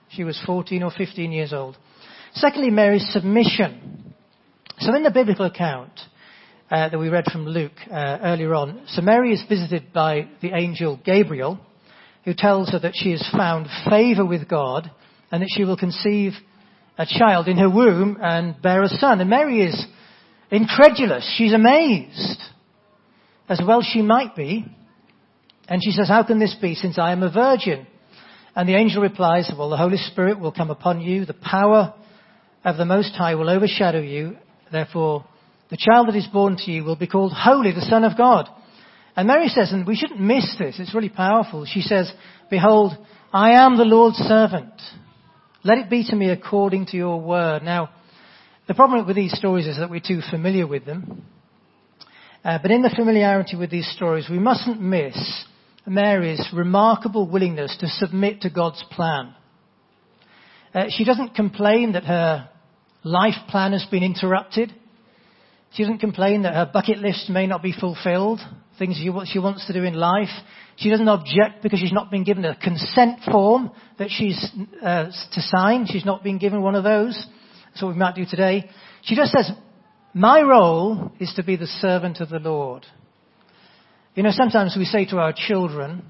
She 0.09 0.23
was 0.23 0.41
14 0.45 0.83
or 0.83 0.91
15 0.91 1.31
years 1.31 1.53
old. 1.53 1.77
Secondly, 2.33 2.69
Mary's 2.69 3.07
submission. 3.11 4.13
So 4.79 4.93
in 4.93 5.03
the 5.03 5.11
biblical 5.11 5.45
account 5.45 5.91
uh, 6.69 6.89
that 6.89 6.99
we 6.99 7.07
read 7.07 7.25
from 7.31 7.45
Luke 7.45 7.79
uh, 7.89 8.17
earlier 8.21 8.53
on, 8.53 8.83
so 8.87 9.01
Mary 9.01 9.31
is 9.31 9.43
visited 9.47 9.93
by 9.93 10.27
the 10.41 10.51
angel 10.53 10.99
Gabriel, 11.03 11.59
who 12.25 12.33
tells 12.33 12.71
her 12.71 12.79
that 12.79 12.93
she 12.95 13.11
has 13.11 13.25
found 13.31 13.67
favor 13.89 14.25
with 14.25 14.49
God 14.49 14.91
and 15.31 15.41
that 15.41 15.51
she 15.55 15.63
will 15.63 15.77
conceive 15.77 16.33
a 16.97 17.05
child 17.05 17.47
in 17.47 17.57
her 17.57 17.69
womb 17.69 18.17
and 18.21 18.61
bear 18.61 18.83
a 18.83 18.87
son. 18.87 19.21
And 19.21 19.29
Mary 19.29 19.61
is 19.61 19.85
incredulous. 20.51 21.29
She's 21.37 21.53
amazed. 21.53 22.41
As 23.49 23.61
well 23.65 23.81
she 23.81 24.01
might 24.01 24.35
be. 24.35 24.65
And 25.67 25.81
she 25.83 25.91
says, 25.91 26.07
How 26.07 26.23
can 26.23 26.39
this 26.39 26.55
be 26.61 26.75
since 26.75 26.97
I 26.97 27.11
am 27.11 27.23
a 27.23 27.31
virgin? 27.31 27.87
And 28.55 28.69
the 28.69 28.75
angel 28.75 29.01
replies, 29.01 29.51
Well, 29.57 29.69
the 29.69 29.77
Holy 29.77 29.97
Spirit 29.97 30.39
will 30.39 30.51
come 30.51 30.69
upon 30.69 31.01
you, 31.01 31.25
the 31.25 31.33
power 31.33 31.93
of 32.63 32.77
the 32.77 32.85
Most 32.85 33.13
High 33.13 33.35
will 33.35 33.49
overshadow 33.49 34.01
you, 34.01 34.37
therefore 34.71 35.25
the 35.69 35.77
child 35.77 36.07
that 36.07 36.15
is 36.15 36.27
born 36.27 36.57
to 36.57 36.71
you 36.71 36.83
will 36.83 36.95
be 36.95 37.07
called 37.07 37.33
Holy, 37.33 37.71
the 37.71 37.81
Son 37.81 38.03
of 38.03 38.17
God. 38.17 38.47
And 39.15 39.27
Mary 39.27 39.47
says, 39.47 39.71
and 39.71 39.87
we 39.87 39.95
shouldn't 39.95 40.19
miss 40.19 40.55
this, 40.59 40.75
it's 40.79 40.93
really 40.93 41.09
powerful. 41.09 41.65
She 41.65 41.81
says, 41.81 42.11
Behold, 42.49 42.93
I 43.33 43.51
am 43.51 43.77
the 43.77 43.83
Lord's 43.83 44.17
servant. 44.17 44.73
Let 45.65 45.79
it 45.79 45.89
be 45.89 46.03
to 46.03 46.15
me 46.15 46.29
according 46.29 46.85
to 46.87 46.97
your 46.97 47.19
word. 47.19 47.63
Now, 47.63 47.89
the 48.67 48.75
problem 48.75 49.07
with 49.07 49.15
these 49.15 49.35
stories 49.35 49.65
is 49.65 49.77
that 49.77 49.89
we're 49.89 49.99
too 49.99 50.21
familiar 50.29 50.67
with 50.67 50.85
them. 50.85 51.25
Uh, 52.43 52.59
but 52.61 52.69
in 52.69 52.83
the 52.83 52.93
familiarity 52.95 53.57
with 53.57 53.71
these 53.71 53.91
stories, 53.95 54.27
we 54.29 54.37
mustn't 54.37 54.79
miss 54.79 55.17
Mary's 55.87 56.47
remarkable 56.53 57.27
willingness 57.27 57.75
to 57.79 57.87
submit 57.87 58.41
to 58.41 58.51
God's 58.51 58.83
plan. 58.91 59.33
Uh, 60.71 60.85
she 60.89 61.03
doesn't 61.03 61.33
complain 61.33 61.93
that 61.93 62.03
her 62.03 62.47
life 63.03 63.47
plan 63.49 63.71
has 63.71 63.87
been 63.89 64.03
interrupted. 64.03 64.71
She 65.73 65.81
doesn't 65.81 65.97
complain 65.97 66.43
that 66.43 66.53
her 66.53 66.69
bucket 66.71 66.99
list 66.99 67.27
may 67.27 67.47
not 67.47 67.63
be 67.63 67.73
fulfilled, 67.73 68.39
things 68.77 68.97
she 68.97 69.39
wants 69.39 69.65
to 69.67 69.73
do 69.73 69.83
in 69.83 69.93
life. 69.93 70.29
She 70.77 70.89
doesn't 70.89 71.07
object 71.07 71.63
because 71.63 71.79
she's 71.79 71.93
not 71.93 72.11
been 72.11 72.23
given 72.23 72.45
a 72.45 72.55
consent 72.55 73.19
form 73.31 73.71
that 73.97 74.09
she's 74.09 74.51
uh, 74.81 75.05
to 75.05 75.41
sign. 75.41 75.87
She's 75.87 76.05
not 76.05 76.23
been 76.23 76.37
given 76.37 76.61
one 76.61 76.75
of 76.75 76.83
those. 76.83 77.15
That's 77.67 77.81
what 77.81 77.93
we 77.93 77.99
might 77.99 78.15
do 78.15 78.25
today. 78.25 78.69
She 79.03 79.15
just 79.15 79.31
says, 79.31 79.51
my 80.13 80.41
role 80.41 81.11
is 81.19 81.33
to 81.35 81.43
be 81.43 81.55
the 81.55 81.67
servant 81.67 82.19
of 82.19 82.29
the 82.29 82.39
Lord. 82.39 82.85
You 84.15 84.23
know, 84.23 84.31
sometimes 84.31 84.75
we 84.77 84.85
say 84.85 85.05
to 85.05 85.17
our 85.17 85.33
children, 85.35 86.05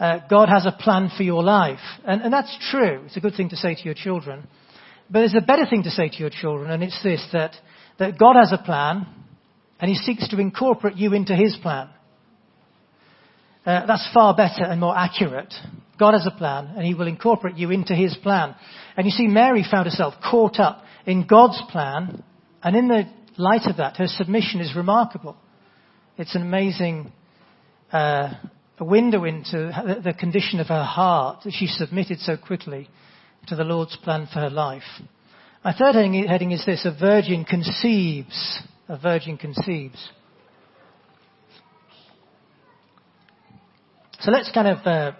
uh, 0.00 0.20
God 0.28 0.48
has 0.48 0.66
a 0.66 0.72
plan 0.72 1.10
for 1.16 1.22
your 1.22 1.42
life. 1.42 1.78
And, 2.04 2.22
and 2.22 2.32
that's 2.32 2.56
true. 2.70 3.02
It's 3.06 3.16
a 3.16 3.20
good 3.20 3.34
thing 3.34 3.50
to 3.50 3.56
say 3.56 3.74
to 3.74 3.82
your 3.82 3.94
children. 3.94 4.46
But 5.10 5.20
there's 5.20 5.36
a 5.36 5.44
better 5.46 5.66
thing 5.66 5.82
to 5.82 5.90
say 5.90 6.08
to 6.08 6.16
your 6.16 6.30
children, 6.30 6.70
and 6.70 6.82
it's 6.82 7.02
this, 7.02 7.26
that 7.32 7.52
that 7.98 8.18
God 8.18 8.36
has 8.36 8.52
a 8.52 8.62
plan 8.62 9.06
and 9.80 9.88
he 9.88 9.96
seeks 9.96 10.28
to 10.28 10.38
incorporate 10.38 10.96
you 10.96 11.12
into 11.12 11.34
his 11.34 11.56
plan. 11.62 11.88
Uh, 13.66 13.86
that's 13.86 14.08
far 14.12 14.34
better 14.34 14.64
and 14.64 14.80
more 14.80 14.96
accurate. 14.96 15.52
God 15.98 16.12
has 16.12 16.26
a 16.26 16.36
plan 16.36 16.72
and 16.76 16.84
he 16.84 16.94
will 16.94 17.06
incorporate 17.06 17.56
you 17.56 17.70
into 17.70 17.94
his 17.94 18.16
plan. 18.22 18.54
And 18.96 19.06
you 19.06 19.12
see, 19.12 19.26
Mary 19.26 19.64
found 19.68 19.86
herself 19.86 20.14
caught 20.22 20.58
up 20.58 20.82
in 21.06 21.26
God's 21.26 21.60
plan 21.70 22.22
and 22.62 22.76
in 22.76 22.88
the 22.88 23.04
light 23.36 23.66
of 23.66 23.78
that, 23.78 23.96
her 23.96 24.06
submission 24.06 24.60
is 24.60 24.76
remarkable. 24.76 25.36
It's 26.18 26.34
an 26.34 26.42
amazing 26.42 27.12
uh, 27.92 28.34
window 28.80 29.24
into 29.24 30.00
the 30.04 30.14
condition 30.14 30.60
of 30.60 30.68
her 30.68 30.84
heart 30.84 31.42
that 31.44 31.52
she 31.52 31.66
submitted 31.66 32.20
so 32.20 32.36
quickly 32.36 32.88
to 33.48 33.56
the 33.56 33.64
Lord's 33.64 33.96
plan 33.96 34.28
for 34.32 34.40
her 34.40 34.50
life. 34.50 34.82
My 35.64 35.72
third 35.72 35.94
heading 35.94 36.52
is 36.52 36.64
this, 36.66 36.84
a 36.84 36.96
virgin 36.98 37.44
conceives. 37.44 38.60
A 38.88 38.98
virgin 38.98 39.38
conceives. 39.38 40.10
So 44.20 44.30
let's 44.30 44.50
kind 44.52 44.68
of 44.68 44.86
uh, 44.86 45.12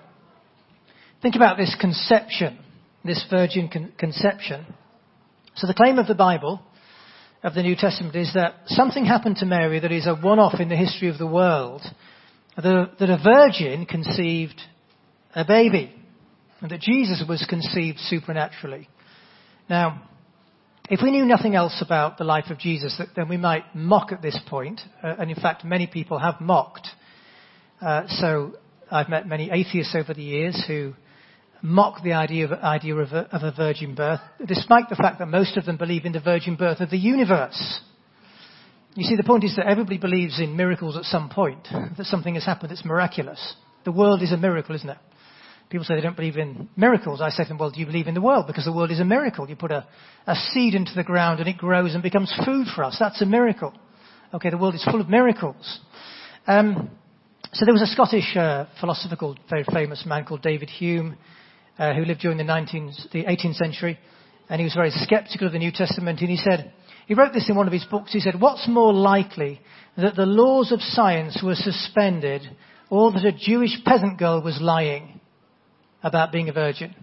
think 1.22 1.34
about 1.34 1.56
this 1.56 1.74
conception, 1.80 2.58
this 3.04 3.24
virgin 3.30 3.68
con- 3.70 3.92
conception. 3.98 4.66
So 5.56 5.66
the 5.66 5.74
claim 5.74 5.98
of 5.98 6.06
the 6.06 6.14
Bible, 6.14 6.60
of 7.42 7.54
the 7.54 7.62
New 7.62 7.76
Testament, 7.76 8.14
is 8.16 8.32
that 8.34 8.54
something 8.66 9.04
happened 9.04 9.36
to 9.36 9.46
Mary 9.46 9.80
that 9.80 9.92
is 9.92 10.06
a 10.06 10.14
one-off 10.14 10.60
in 10.60 10.68
the 10.68 10.76
history 10.76 11.08
of 11.08 11.18
the 11.18 11.26
world. 11.26 11.82
That 12.56 12.66
a 12.66 13.20
virgin 13.22 13.86
conceived 13.86 14.60
a 15.34 15.44
baby. 15.44 15.94
And 16.60 16.70
that 16.70 16.80
Jesus 16.80 17.22
was 17.28 17.44
conceived 17.48 17.98
supernaturally. 17.98 18.88
Now, 19.68 20.08
if 20.90 21.00
we 21.02 21.10
knew 21.10 21.24
nothing 21.24 21.54
else 21.54 21.82
about 21.84 22.18
the 22.18 22.24
life 22.24 22.50
of 22.50 22.58
Jesus, 22.58 23.00
then 23.16 23.28
we 23.28 23.38
might 23.38 23.74
mock 23.74 24.12
at 24.12 24.20
this 24.20 24.38
point, 24.46 24.82
uh, 25.02 25.14
and 25.18 25.30
in 25.30 25.36
fact, 25.36 25.64
many 25.64 25.86
people 25.86 26.18
have 26.18 26.40
mocked. 26.40 26.86
Uh, 27.80 28.02
so 28.06 28.56
I've 28.90 29.08
met 29.08 29.26
many 29.26 29.50
atheists 29.50 29.94
over 29.94 30.12
the 30.12 30.22
years 30.22 30.62
who 30.66 30.92
mock 31.62 32.02
the 32.02 32.12
idea 32.12 32.44
of, 32.44 32.52
idea 32.52 32.94
of, 32.96 33.12
a, 33.12 33.20
of 33.34 33.42
a 33.42 33.52
virgin 33.56 33.94
birth, 33.94 34.20
despite 34.46 34.90
the 34.90 34.96
fact 34.96 35.20
that 35.20 35.28
most 35.28 35.56
of 35.56 35.64
them 35.64 35.78
believe 35.78 36.04
in 36.04 36.12
the 36.12 36.20
virgin 36.20 36.54
birth 36.54 36.80
of 36.80 36.90
the 36.90 36.98
universe. 36.98 37.80
You 38.94 39.04
see, 39.04 39.16
the 39.16 39.24
point 39.24 39.44
is 39.44 39.56
that 39.56 39.66
everybody 39.66 39.96
believes 39.96 40.38
in 40.38 40.54
miracles 40.54 40.98
at 40.98 41.04
some 41.04 41.30
point, 41.30 41.66
that 41.72 42.04
something 42.04 42.34
has 42.34 42.44
happened 42.44 42.70
that's 42.70 42.84
miraculous. 42.84 43.54
The 43.84 43.92
world 43.92 44.22
is 44.22 44.32
a 44.32 44.36
miracle, 44.36 44.74
isn't 44.74 44.90
it? 44.90 44.98
People 45.70 45.84
say 45.84 45.94
they 45.94 46.02
don't 46.02 46.16
believe 46.16 46.36
in 46.36 46.68
miracles. 46.76 47.20
I 47.20 47.30
say 47.30 47.44
to 47.44 47.48
them, 47.48 47.58
well, 47.58 47.70
do 47.70 47.80
you 47.80 47.86
believe 47.86 48.06
in 48.06 48.14
the 48.14 48.20
world? 48.20 48.46
Because 48.46 48.64
the 48.64 48.72
world 48.72 48.90
is 48.90 49.00
a 49.00 49.04
miracle. 49.04 49.48
You 49.48 49.56
put 49.56 49.72
a, 49.72 49.86
a 50.26 50.34
seed 50.52 50.74
into 50.74 50.92
the 50.94 51.02
ground 51.02 51.40
and 51.40 51.48
it 51.48 51.56
grows 51.56 51.94
and 51.94 52.02
becomes 52.02 52.32
food 52.44 52.66
for 52.74 52.84
us. 52.84 52.96
That's 53.00 53.20
a 53.22 53.26
miracle. 53.26 53.72
Okay, 54.32 54.50
the 54.50 54.58
world 54.58 54.74
is 54.74 54.84
full 54.84 55.00
of 55.00 55.08
miracles. 55.08 55.80
Um, 56.46 56.90
so 57.52 57.64
there 57.64 57.72
was 57.72 57.82
a 57.82 57.86
Scottish 57.86 58.36
uh, 58.36 58.66
philosopher 58.80 59.16
called, 59.16 59.38
very 59.48 59.64
famous 59.72 60.04
man 60.06 60.24
called 60.24 60.42
David 60.42 60.68
Hume, 60.70 61.16
uh, 61.78 61.94
who 61.94 62.04
lived 62.04 62.20
during 62.20 62.38
the, 62.38 62.44
19th, 62.44 63.10
the 63.12 63.24
18th 63.24 63.54
century, 63.54 63.98
and 64.48 64.60
he 64.60 64.64
was 64.64 64.74
very 64.74 64.90
skeptical 64.90 65.46
of 65.46 65.52
the 65.52 65.58
New 65.58 65.72
Testament, 65.72 66.20
and 66.20 66.30
he 66.30 66.36
said, 66.36 66.72
he 67.06 67.14
wrote 67.14 67.32
this 67.32 67.48
in 67.48 67.56
one 67.56 67.66
of 67.66 67.72
his 67.72 67.84
books, 67.84 68.12
he 68.12 68.20
said, 68.20 68.40
what's 68.40 68.66
more 68.68 68.92
likely 68.92 69.60
that 69.96 70.16
the 70.16 70.26
laws 70.26 70.72
of 70.72 70.80
science 70.80 71.40
were 71.44 71.54
suspended 71.54 72.42
or 72.90 73.12
that 73.12 73.24
a 73.24 73.32
Jewish 73.32 73.76
peasant 73.84 74.18
girl 74.18 74.42
was 74.42 74.60
lying? 74.60 75.13
About 76.04 76.30
being 76.30 76.48
a 76.48 76.52
virgin. 76.52 76.94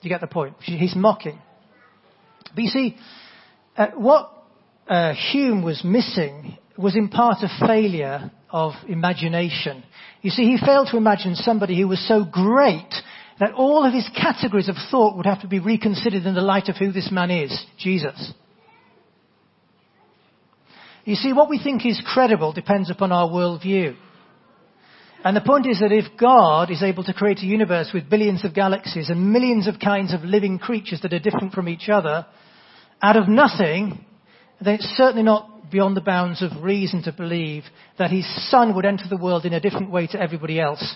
You 0.00 0.08
get 0.08 0.22
the 0.22 0.26
point? 0.26 0.54
He's 0.60 0.94
mocking. 0.96 1.38
But 2.54 2.64
you 2.64 2.70
see, 2.70 2.96
uh, 3.76 3.88
what 3.96 4.32
uh, 4.88 5.12
Hume 5.32 5.62
was 5.62 5.82
missing 5.84 6.56
was 6.78 6.94
in 6.94 7.08
part 7.08 7.38
a 7.42 7.66
failure 7.66 8.30
of 8.50 8.72
imagination. 8.88 9.82
You 10.22 10.30
see, 10.30 10.44
he 10.44 10.64
failed 10.64 10.88
to 10.92 10.96
imagine 10.96 11.34
somebody 11.34 11.78
who 11.78 11.88
was 11.88 12.06
so 12.06 12.24
great 12.24 12.88
that 13.40 13.52
all 13.52 13.84
of 13.84 13.92
his 13.92 14.08
categories 14.16 14.68
of 14.68 14.76
thought 14.90 15.16
would 15.16 15.26
have 15.26 15.42
to 15.42 15.48
be 15.48 15.58
reconsidered 15.58 16.24
in 16.24 16.34
the 16.34 16.40
light 16.40 16.68
of 16.68 16.76
who 16.76 16.92
this 16.92 17.10
man 17.10 17.30
is, 17.30 17.66
Jesus. 17.78 18.32
You 21.04 21.16
see, 21.16 21.32
what 21.32 21.50
we 21.50 21.58
think 21.62 21.84
is 21.84 22.00
credible 22.04 22.52
depends 22.52 22.90
upon 22.90 23.12
our 23.12 23.28
worldview. 23.28 23.96
And 25.26 25.36
the 25.36 25.40
point 25.40 25.66
is 25.66 25.80
that 25.80 25.90
if 25.90 26.16
God 26.16 26.70
is 26.70 26.84
able 26.84 27.02
to 27.02 27.12
create 27.12 27.38
a 27.38 27.46
universe 27.46 27.90
with 27.92 28.08
billions 28.08 28.44
of 28.44 28.54
galaxies 28.54 29.10
and 29.10 29.32
millions 29.32 29.66
of 29.66 29.80
kinds 29.80 30.14
of 30.14 30.20
living 30.20 30.56
creatures 30.56 31.00
that 31.02 31.12
are 31.12 31.18
different 31.18 31.52
from 31.52 31.68
each 31.68 31.88
other, 31.88 32.24
out 33.02 33.16
of 33.16 33.26
nothing, 33.26 34.04
then 34.64 34.74
it's 34.74 34.84
certainly 34.96 35.24
not 35.24 35.68
beyond 35.68 35.96
the 35.96 36.00
bounds 36.00 36.42
of 36.42 36.62
reason 36.62 37.02
to 37.02 37.10
believe 37.10 37.64
that 37.98 38.12
his 38.12 38.24
son 38.52 38.76
would 38.76 38.84
enter 38.84 39.06
the 39.10 39.16
world 39.16 39.44
in 39.44 39.52
a 39.52 39.58
different 39.58 39.90
way 39.90 40.06
to 40.06 40.20
everybody 40.20 40.60
else. 40.60 40.94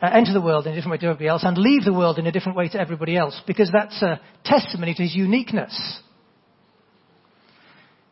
Uh, 0.00 0.08
enter 0.14 0.32
the 0.32 0.40
world 0.40 0.66
in 0.66 0.72
a 0.72 0.74
different 0.74 0.92
way 0.92 0.98
to 0.98 1.04
everybody 1.04 1.28
else 1.28 1.44
and 1.44 1.58
leave 1.58 1.84
the 1.84 1.92
world 1.92 2.18
in 2.18 2.26
a 2.26 2.32
different 2.32 2.56
way 2.56 2.70
to 2.70 2.80
everybody 2.80 3.18
else 3.18 3.38
because 3.46 3.68
that's 3.70 4.00
a 4.00 4.18
testimony 4.46 4.94
to 4.94 5.02
his 5.02 5.14
uniqueness. 5.14 6.00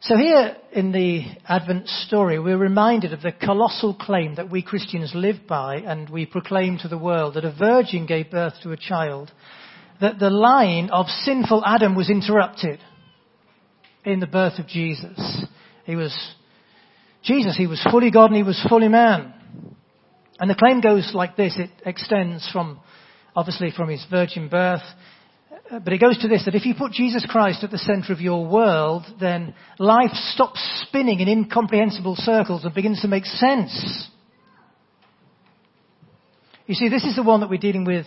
So 0.08 0.16
here 0.16 0.54
in 0.70 0.92
the 0.92 1.24
Advent 1.48 1.88
story, 1.88 2.38
we're 2.38 2.56
reminded 2.56 3.12
of 3.12 3.22
the 3.22 3.32
colossal 3.32 3.92
claim 3.92 4.36
that 4.36 4.48
we 4.48 4.62
Christians 4.62 5.10
live 5.16 5.48
by 5.48 5.78
and 5.78 6.08
we 6.08 6.26
proclaim 6.26 6.78
to 6.78 6.88
the 6.88 6.96
world 6.96 7.34
that 7.34 7.44
a 7.44 7.52
virgin 7.52 8.06
gave 8.06 8.30
birth 8.30 8.52
to 8.62 8.70
a 8.70 8.76
child, 8.76 9.32
that 10.00 10.20
the 10.20 10.30
line 10.30 10.90
of 10.90 11.06
sinful 11.06 11.64
Adam 11.66 11.96
was 11.96 12.08
interrupted 12.08 12.78
in 14.04 14.20
the 14.20 14.28
birth 14.28 14.60
of 14.60 14.68
Jesus. 14.68 15.44
He 15.86 15.96
was, 15.96 16.16
Jesus, 17.24 17.56
he 17.56 17.66
was 17.66 17.84
fully 17.90 18.12
God 18.12 18.26
and 18.26 18.36
he 18.36 18.44
was 18.44 18.64
fully 18.68 18.86
man. 18.86 19.34
And 20.38 20.48
the 20.48 20.54
claim 20.54 20.80
goes 20.80 21.10
like 21.14 21.36
this. 21.36 21.56
It 21.58 21.70
extends 21.84 22.48
from, 22.52 22.78
obviously 23.34 23.72
from 23.76 23.88
his 23.88 24.06
virgin 24.08 24.48
birth 24.48 24.84
but 25.70 25.92
it 25.92 26.00
goes 26.00 26.18
to 26.18 26.28
this, 26.28 26.44
that 26.44 26.54
if 26.54 26.64
you 26.64 26.74
put 26.76 26.92
Jesus 26.92 27.26
Christ 27.28 27.64
at 27.64 27.70
the 27.70 27.78
center 27.78 28.12
of 28.12 28.20
your 28.20 28.46
world, 28.46 29.04
then 29.20 29.54
life 29.78 30.12
stops 30.12 30.60
spinning 30.86 31.20
in 31.20 31.28
incomprehensible 31.28 32.16
circles 32.16 32.64
and 32.64 32.74
begins 32.74 33.00
to 33.02 33.08
make 33.08 33.24
sense. 33.24 34.08
You 36.66 36.74
see, 36.74 36.88
this 36.88 37.04
is 37.04 37.16
the 37.16 37.22
one 37.22 37.40
that 37.40 37.50
we're 37.50 37.58
dealing 37.58 37.84
with 37.84 38.06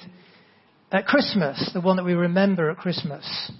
at 0.91 1.05
Christmas, 1.05 1.69
the 1.73 1.81
one 1.81 1.97
that 1.97 2.05
we 2.05 2.13
remember 2.13 2.69
at 2.69 2.77
Christmas. 2.77 3.51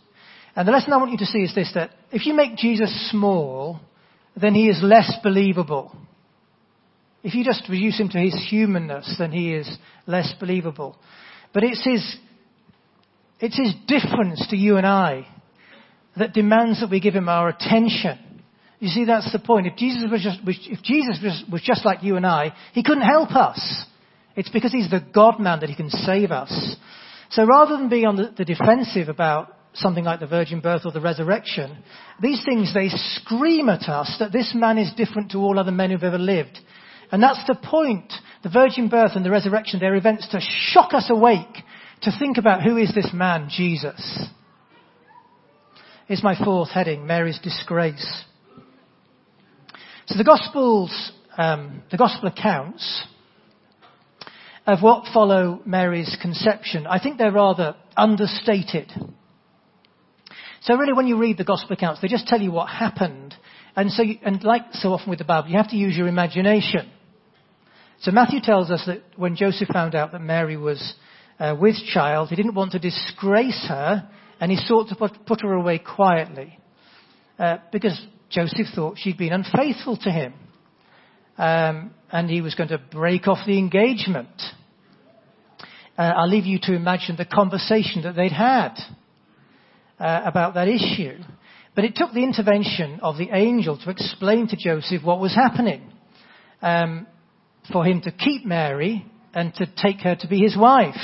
And 0.56 0.68
the 0.68 0.72
lesson 0.72 0.94
I 0.94 0.98
want 0.98 1.12
you 1.12 1.18
to 1.20 1.26
see 1.26 1.40
is 1.40 1.54
this, 1.54 1.72
that 1.76 1.92
if 2.12 2.26
you 2.26 2.34
make 2.34 2.58
Jesus 2.58 3.12
small, 3.12 3.80
then 4.40 4.54
he 4.54 4.68
is 4.68 4.80
less 4.82 5.12
believable. 5.24 5.96
If 7.24 7.36
you 7.36 7.44
just 7.44 7.68
reduce 7.70 8.00
him 8.00 8.10
to 8.10 8.18
his 8.18 8.48
humanness, 8.50 9.16
then 9.20 9.32
he 9.32 9.54
is 9.54 9.78
less 10.08 10.34
believable. 10.40 10.98
But 11.54 11.64
it's 11.64 11.84
his 11.84 12.18
it's 13.40 13.58
his 13.58 13.74
difference 13.88 14.46
to 14.50 14.58
you 14.58 14.78
and 14.78 14.86
I 14.86 15.28
that 16.18 16.34
demands 16.34 16.82
that 16.82 16.90
we 16.90 17.00
give 17.00 17.14
him 17.14 17.30
our 17.30 17.50
attention. 17.50 18.18
You 18.80 18.88
see, 18.90 19.06
that's 19.06 19.32
the 19.32 19.40
point. 19.40 19.68
If 19.68 19.76
Jesus 19.76 20.06
was 20.10 20.22
just, 20.24 20.40
if 20.46 20.82
Jesus 20.84 21.44
was, 21.52 21.62
just 21.62 21.86
like 21.86 22.04
you 22.04 22.16
and 22.16 22.26
I, 22.26 22.54
he 22.74 22.84
couldn't 22.84 23.04
help 23.04 23.32
us. 23.32 23.86
It's 24.36 24.50
because 24.50 24.72
he's 24.72 24.90
the 24.90 25.06
God 25.14 25.40
man 25.40 25.60
that 25.60 25.70
he 25.70 25.76
can 25.76 25.90
save 25.90 26.32
us. 26.32 26.76
So 27.32 27.46
rather 27.46 27.78
than 27.78 27.90
be 27.90 28.06
on 28.06 28.16
the 28.16 28.46
defensive 28.46 29.10
about 29.10 29.56
something 29.74 30.04
like 30.04 30.20
the 30.20 30.28
virgin 30.28 30.62
birth 30.62 30.82
or 30.86 30.92
the 30.92 31.02
resurrection, 31.02 31.84
these 32.22 32.44
things, 32.44 32.74
they 32.74 32.90
scream 32.90 33.70
at 33.70 33.88
us 33.90 34.16
that 34.20 34.32
this 34.32 34.54
man 34.56 34.78
is 34.78 34.92
different 34.96 35.32
to 35.32 35.40
all 35.40 35.60
other 35.60 35.72
men 35.72 35.92
who've 35.92 36.04
ever 36.04 36.18
lived. 36.18 36.58
And 37.12 37.22
that's 37.22 37.46
the 37.48 37.56
point. 37.56 38.12
The 38.44 38.50
virgin 38.50 38.88
birth 38.88 39.12
and 39.16 39.26
the 39.26 39.32
resurrection, 39.32 39.80
they're 39.80 39.96
events 39.96 40.30
to 40.30 40.40
shock 40.40 40.94
us 40.94 41.10
awake, 41.10 41.64
to 42.02 42.12
think 42.18 42.38
about 42.38 42.64
who 42.64 42.78
is 42.78 42.94
this 42.96 43.12
man, 43.14 43.50
Jesus. 43.50 44.28
is 46.08 46.24
my 46.24 46.36
fourth 46.44 46.70
heading, 46.70 47.06
Mary's 47.06 47.40
disgrace. 47.40 48.24
So 50.08 50.18
the 50.18 50.24
Gospels, 50.24 51.12
um, 51.38 51.84
the 51.92 51.98
Gospel 51.98 52.30
accounts 52.30 53.04
of 54.66 54.82
what 54.82 55.12
follow 55.14 55.62
Mary's 55.66 56.18
conception, 56.22 56.88
I 56.88 57.00
think 57.00 57.18
they're 57.18 57.32
rather 57.32 57.76
understated. 57.98 58.92
So 60.62 60.76
really 60.76 60.94
when 60.94 61.08
you 61.08 61.18
read 61.18 61.38
the 61.38 61.44
Gospel 61.44 61.74
accounts, 61.74 62.02
they 62.02 62.08
just 62.08 62.28
tell 62.28 62.42
you 62.42 62.52
what 62.52 62.70
happened. 62.70 63.36
And 63.76 63.92
so, 63.92 64.02
you, 64.02 64.16
and 64.24 64.44
like 64.44 64.64
so 64.74 64.94
often 64.94 65.10
with 65.10 65.20
the 65.20 65.26
Bible, 65.26 65.50
you 65.50 65.58
have 65.58 65.70
to 65.70 65.78
use 65.78 65.96
your 65.96 66.08
imagination. 66.08 66.90
So 68.02 68.12
Matthew 68.12 68.40
tells 68.42 68.72
us 68.72 68.84
that 68.88 69.04
when 69.16 69.36
Joseph 69.36 69.68
found 69.70 69.96
out 69.96 70.12
that 70.14 70.22
Mary 70.22 70.58
was 70.58 70.96
uh, 71.40 71.56
with 71.60 71.76
child, 71.94 72.30
he 72.30 72.36
didn't 72.36 72.56
want 72.56 72.74
to 72.74 72.80
disgrace 72.80 73.66
her, 73.68 74.10
and 74.40 74.52
he 74.52 74.58
sought 74.58 74.90
to 74.90 74.96
put, 74.96 75.26
put 75.26 75.42
her 75.42 75.54
away 75.54 75.80
quietly. 75.80 76.58
Uh, 77.38 77.58
because 77.72 78.00
Joseph 78.30 78.68
thought 78.76 78.98
she'd 78.98 79.18
been 79.18 79.34
unfaithful 79.34 79.98
to 79.98 80.12
him. 80.12 80.34
Um, 81.38 81.92
and 82.12 82.30
he 82.30 82.42
was 82.42 82.56
going 82.56 82.70
to 82.70 82.78
break 82.78 83.28
off 83.28 83.46
the 83.48 83.58
engagement. 83.58 84.30
Uh, 85.98 86.02
I'll 86.02 86.30
leave 86.30 86.46
you 86.46 86.60
to 86.64 86.76
imagine 86.76 87.16
the 87.16 87.26
conversation 87.26 88.04
that 88.04 88.16
they'd 88.16 88.32
had 88.32 88.76
uh, 90.00 90.22
about 90.26 90.56
that 90.56 90.68
issue. 90.68 91.18
But 91.76 91.86
it 91.86 91.96
took 91.96 92.12
the 92.14 92.24
intervention 92.24 93.00
of 93.02 93.18
the 93.18 93.30
angel 93.32 93.78
to 93.78 93.90
explain 93.90 94.48
to 94.50 94.58
Joseph 94.58 95.04
what 95.04 95.22
was 95.22 95.34
happening. 95.34 95.94
Um, 96.62 97.08
for 97.72 97.86
him 97.86 98.02
to 98.02 98.12
keep 98.12 98.46
Mary 98.46 99.06
and 99.34 99.54
to 99.56 99.66
take 99.82 100.02
her 100.02 100.16
to 100.16 100.28
be 100.28 100.40
his 100.40 100.58
wife. 100.58 100.96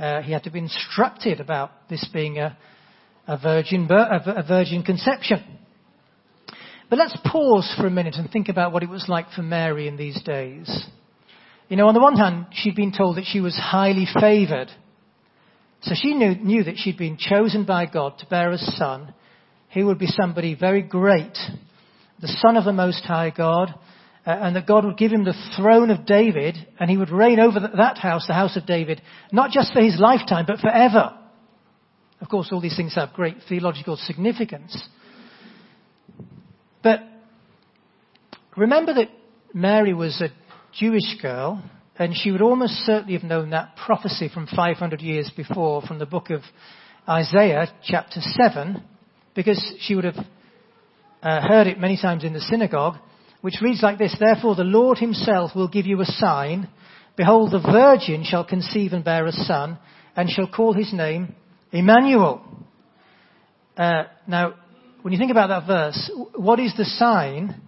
Uh, 0.00 0.22
he 0.22 0.32
had 0.32 0.44
to 0.44 0.50
be 0.50 0.58
instructed 0.58 1.40
about 1.40 1.72
this 1.90 2.08
being 2.10 2.38
a, 2.38 2.56
a 3.26 3.36
virgin, 3.36 3.86
a 3.90 4.42
virgin 4.48 4.82
conception. 4.82 5.44
But 6.88 6.98
let's 6.98 7.16
pause 7.26 7.72
for 7.76 7.86
a 7.86 7.90
minute 7.90 8.14
and 8.14 8.30
think 8.30 8.48
about 8.48 8.72
what 8.72 8.82
it 8.82 8.88
was 8.88 9.04
like 9.08 9.30
for 9.32 9.42
Mary 9.42 9.88
in 9.88 9.98
these 9.98 10.20
days. 10.22 10.86
You 11.68 11.76
know, 11.76 11.86
on 11.86 11.94
the 11.94 12.00
one 12.00 12.16
hand, 12.16 12.46
she'd 12.52 12.74
been 12.74 12.92
told 12.96 13.18
that 13.18 13.26
she 13.26 13.40
was 13.40 13.54
highly 13.54 14.06
favored. 14.18 14.70
So 15.82 15.94
she 15.94 16.14
knew, 16.14 16.34
knew 16.34 16.64
that 16.64 16.78
she'd 16.78 16.98
been 16.98 17.18
chosen 17.18 17.66
by 17.66 17.84
God 17.84 18.18
to 18.20 18.26
bear 18.26 18.52
a 18.52 18.58
son. 18.58 19.12
He 19.68 19.82
would 19.82 19.98
be 19.98 20.06
somebody 20.06 20.54
very 20.54 20.82
great, 20.82 21.36
the 22.20 22.26
son 22.26 22.56
of 22.56 22.64
the 22.64 22.72
Most 22.72 23.04
High 23.04 23.30
God, 23.36 23.74
uh, 24.30 24.44
and 24.44 24.54
that 24.54 24.66
God 24.66 24.84
would 24.84 24.96
give 24.96 25.10
him 25.10 25.24
the 25.24 25.34
throne 25.56 25.90
of 25.90 26.06
David, 26.06 26.56
and 26.78 26.88
he 26.88 26.96
would 26.96 27.10
reign 27.10 27.40
over 27.40 27.58
that 27.58 27.98
house, 27.98 28.26
the 28.28 28.34
house 28.34 28.56
of 28.56 28.64
David, 28.64 29.02
not 29.32 29.50
just 29.50 29.72
for 29.72 29.80
his 29.80 29.98
lifetime, 29.98 30.44
but 30.46 30.60
forever. 30.60 31.16
Of 32.20 32.28
course, 32.28 32.50
all 32.52 32.60
these 32.60 32.76
things 32.76 32.94
have 32.94 33.12
great 33.12 33.38
theological 33.48 33.96
significance. 33.96 34.88
But 36.82 37.00
remember 38.56 38.94
that 38.94 39.08
Mary 39.52 39.94
was 39.94 40.20
a 40.20 40.28
Jewish 40.72 41.20
girl, 41.20 41.62
and 41.96 42.14
she 42.14 42.30
would 42.30 42.42
almost 42.42 42.74
certainly 42.86 43.14
have 43.14 43.24
known 43.24 43.50
that 43.50 43.74
prophecy 43.84 44.30
from 44.32 44.46
500 44.46 45.00
years 45.00 45.30
before 45.36 45.82
from 45.82 45.98
the 45.98 46.06
book 46.06 46.30
of 46.30 46.42
Isaiah, 47.08 47.66
chapter 47.82 48.20
7, 48.20 48.82
because 49.34 49.74
she 49.80 49.96
would 49.96 50.04
have 50.04 50.18
uh, 51.20 51.40
heard 51.48 51.66
it 51.66 51.80
many 51.80 51.98
times 52.00 52.22
in 52.22 52.32
the 52.32 52.40
synagogue, 52.40 52.96
which 53.40 53.60
reads 53.60 53.82
like 53.82 53.98
this 53.98 54.14
Therefore, 54.18 54.54
the 54.54 54.64
Lord 54.64 54.98
himself 54.98 55.52
will 55.54 55.68
give 55.68 55.86
you 55.86 56.00
a 56.00 56.06
sign. 56.06 56.68
Behold, 57.16 57.52
the 57.52 57.60
virgin 57.60 58.24
shall 58.24 58.44
conceive 58.44 58.92
and 58.92 59.04
bear 59.04 59.26
a 59.26 59.32
son, 59.32 59.78
and 60.16 60.30
shall 60.30 60.48
call 60.48 60.72
his 60.72 60.92
name 60.92 61.34
Emmanuel. 61.72 62.42
Uh, 63.76 64.04
now, 64.26 64.54
when 65.02 65.12
you 65.12 65.18
think 65.18 65.30
about 65.30 65.48
that 65.48 65.66
verse, 65.66 66.10
what 66.34 66.60
is 66.60 66.74
the 66.76 66.84
sign? 66.84 67.60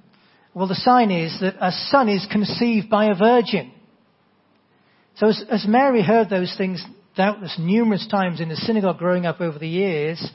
Well, 0.54 0.68
the 0.68 0.74
sign 0.74 1.10
is 1.10 1.38
that 1.40 1.54
a 1.60 1.72
son 1.90 2.08
is 2.08 2.26
conceived 2.30 2.90
by 2.90 3.06
a 3.06 3.14
virgin. 3.14 3.72
So 5.16 5.28
as, 5.28 5.42
as 5.50 5.66
Mary 5.66 6.02
heard 6.02 6.28
those 6.28 6.54
things 6.56 6.84
doubtless 7.16 7.56
numerous 7.58 8.06
times 8.10 8.40
in 8.40 8.48
the 8.48 8.56
synagogue 8.56 8.98
growing 8.98 9.26
up 9.26 9.40
over 9.40 9.58
the 9.58 9.68
years, 9.68 10.30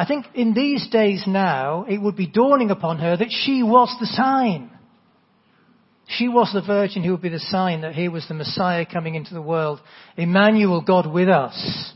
I 0.00 0.06
think 0.06 0.24
in 0.32 0.54
these 0.54 0.88
days 0.88 1.24
now, 1.26 1.84
it 1.86 1.98
would 1.98 2.16
be 2.16 2.26
dawning 2.26 2.70
upon 2.70 3.00
her 3.00 3.18
that 3.18 3.28
she 3.28 3.62
was 3.62 3.94
the 4.00 4.06
sign. 4.06 4.70
She 6.08 6.26
was 6.26 6.50
the 6.54 6.62
virgin 6.62 7.02
who 7.02 7.10
would 7.10 7.20
be 7.20 7.28
the 7.28 7.38
sign 7.38 7.82
that 7.82 7.94
here 7.94 8.10
was 8.10 8.26
the 8.26 8.32
Messiah 8.32 8.86
coming 8.90 9.14
into 9.14 9.34
the 9.34 9.42
world. 9.42 9.78
Emmanuel, 10.16 10.80
God 10.80 11.06
with 11.06 11.28
us. 11.28 11.92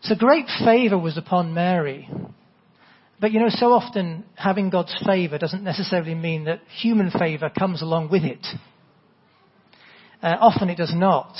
So 0.00 0.14
great 0.14 0.46
favor 0.64 0.96
was 0.96 1.18
upon 1.18 1.52
Mary. 1.52 2.08
But 3.20 3.32
you 3.32 3.40
know, 3.40 3.50
so 3.50 3.74
often 3.74 4.24
having 4.34 4.70
God's 4.70 4.96
favor 5.04 5.36
doesn't 5.36 5.62
necessarily 5.62 6.14
mean 6.14 6.44
that 6.44 6.62
human 6.80 7.10
favor 7.10 7.50
comes 7.50 7.82
along 7.82 8.08
with 8.08 8.24
it. 8.24 8.46
Uh, 10.22 10.36
often 10.40 10.70
it 10.70 10.78
does 10.78 10.94
not. 10.94 11.34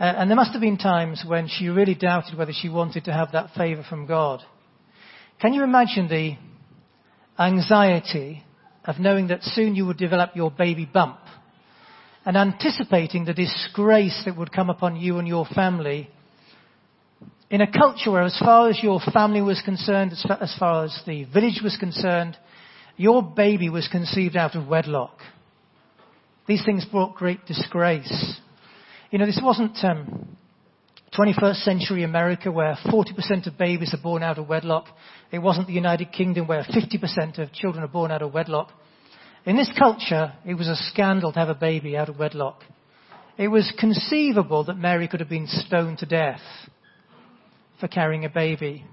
Uh, 0.00 0.04
and 0.04 0.30
there 0.30 0.36
must 0.36 0.52
have 0.52 0.60
been 0.60 0.78
times 0.78 1.24
when 1.26 1.48
she 1.48 1.68
really 1.68 1.94
doubted 1.94 2.36
whether 2.36 2.52
she 2.52 2.68
wanted 2.68 3.04
to 3.04 3.12
have 3.12 3.32
that 3.32 3.50
favor 3.56 3.84
from 3.88 4.06
God. 4.06 4.40
Can 5.40 5.52
you 5.52 5.62
imagine 5.62 6.08
the 6.08 6.36
anxiety 7.38 8.42
of 8.84 8.98
knowing 8.98 9.28
that 9.28 9.42
soon 9.42 9.74
you 9.74 9.86
would 9.86 9.96
develop 9.96 10.34
your 10.34 10.50
baby 10.50 10.84
bump 10.84 11.18
and 12.24 12.36
anticipating 12.36 13.24
the 13.24 13.34
disgrace 13.34 14.22
that 14.24 14.36
would 14.36 14.52
come 14.52 14.70
upon 14.70 14.96
you 14.96 15.18
and 15.18 15.26
your 15.26 15.46
family 15.46 16.08
in 17.52 17.60
a 17.60 17.70
culture 17.70 18.10
where 18.10 18.22
as 18.22 18.38
far 18.38 18.70
as 18.70 18.82
your 18.82 18.98
family 19.12 19.42
was 19.42 19.60
concerned, 19.62 20.12
as 20.12 20.22
far, 20.22 20.42
as 20.42 20.56
far 20.58 20.84
as 20.84 21.02
the 21.06 21.24
village 21.24 21.60
was 21.62 21.76
concerned, 21.78 22.36
your 22.96 23.22
baby 23.22 23.68
was 23.68 23.88
conceived 23.88 24.36
out 24.36 24.56
of 24.56 24.66
wedlock. 24.66 25.18
These 26.46 26.64
things 26.64 26.86
brought 26.86 27.14
great 27.14 27.44
disgrace. 27.44 28.40
You 29.12 29.18
know, 29.18 29.26
this 29.26 29.40
wasn't 29.44 29.76
um, 29.84 30.38
21st 31.12 31.64
century 31.64 32.02
America 32.02 32.50
where 32.50 32.78
40% 32.86 33.46
of 33.46 33.58
babies 33.58 33.92
are 33.92 34.02
born 34.02 34.22
out 34.22 34.38
of 34.38 34.48
wedlock. 34.48 34.86
It 35.30 35.40
wasn't 35.40 35.66
the 35.66 35.74
United 35.74 36.12
Kingdom 36.12 36.46
where 36.46 36.64
50% 36.64 37.38
of 37.38 37.52
children 37.52 37.84
are 37.84 37.88
born 37.88 38.10
out 38.10 38.22
of 38.22 38.32
wedlock. 38.32 38.70
In 39.44 39.54
this 39.54 39.70
culture, 39.78 40.32
it 40.46 40.54
was 40.54 40.66
a 40.66 40.76
scandal 40.76 41.30
to 41.30 41.38
have 41.38 41.50
a 41.50 41.54
baby 41.54 41.94
out 41.94 42.08
of 42.08 42.18
wedlock. 42.18 42.62
It 43.36 43.48
was 43.48 43.70
conceivable 43.78 44.64
that 44.64 44.78
Mary 44.78 45.08
could 45.08 45.20
have 45.20 45.28
been 45.28 45.46
stoned 45.46 45.98
to 45.98 46.06
death 46.06 46.40
for 47.80 47.88
carrying 47.88 48.24
a 48.24 48.30
baby 48.30 48.86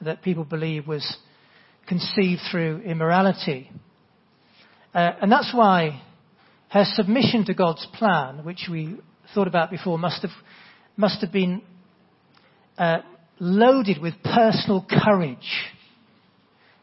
that 0.00 0.22
people 0.22 0.42
believe 0.42 0.88
was 0.88 1.16
conceived 1.86 2.40
through 2.50 2.80
immorality. 2.80 3.70
Uh, 4.92 5.12
and 5.22 5.30
that's 5.30 5.52
why 5.54 6.02
her 6.70 6.84
submission 6.84 7.44
to 7.44 7.54
God's 7.54 7.86
plan, 7.94 8.44
which 8.44 8.66
we 8.68 8.96
thought 9.34 9.48
about 9.48 9.70
before, 9.70 9.98
must 9.98 10.22
have, 10.22 10.30
must 10.96 11.20
have 11.20 11.32
been 11.32 11.62
uh, 12.78 12.98
loaded 13.38 14.00
with 14.00 14.14
personal 14.22 14.84
courage. 14.88 15.36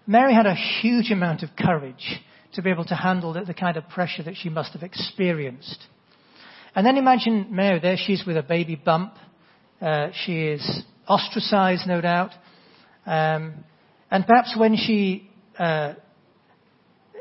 Mary 0.06 0.34
had 0.34 0.46
a 0.46 0.56
huge 0.56 1.12
amount 1.12 1.44
of 1.44 1.50
courage 1.58 2.22
to 2.54 2.62
be 2.62 2.70
able 2.70 2.86
to 2.86 2.96
handle 2.96 3.34
the, 3.34 3.42
the 3.42 3.54
kind 3.54 3.78
of 3.78 3.88
pressure 3.90 4.24
that 4.24 4.36
she 4.36 4.50
must 4.50 4.74
have 4.74 4.84
experienced. 4.84 5.86
And 6.76 6.86
then 6.86 6.98
imagine 6.98 7.48
Mary, 7.52 7.80
there 7.80 7.98
she 7.98 8.14
is 8.14 8.24
with 8.26 8.38
a 8.38 8.44
baby 8.44 8.76
bump. 8.76 9.14
Uh, 9.82 10.08
she 10.26 10.48
is 10.48 10.84
ostracized, 11.08 11.88
no 11.88 12.02
doubt. 12.02 12.32
Um, 13.06 13.64
and 14.10 14.26
perhaps 14.26 14.56
when 14.58 14.76
she, 14.76 15.30
uh, 15.58 15.94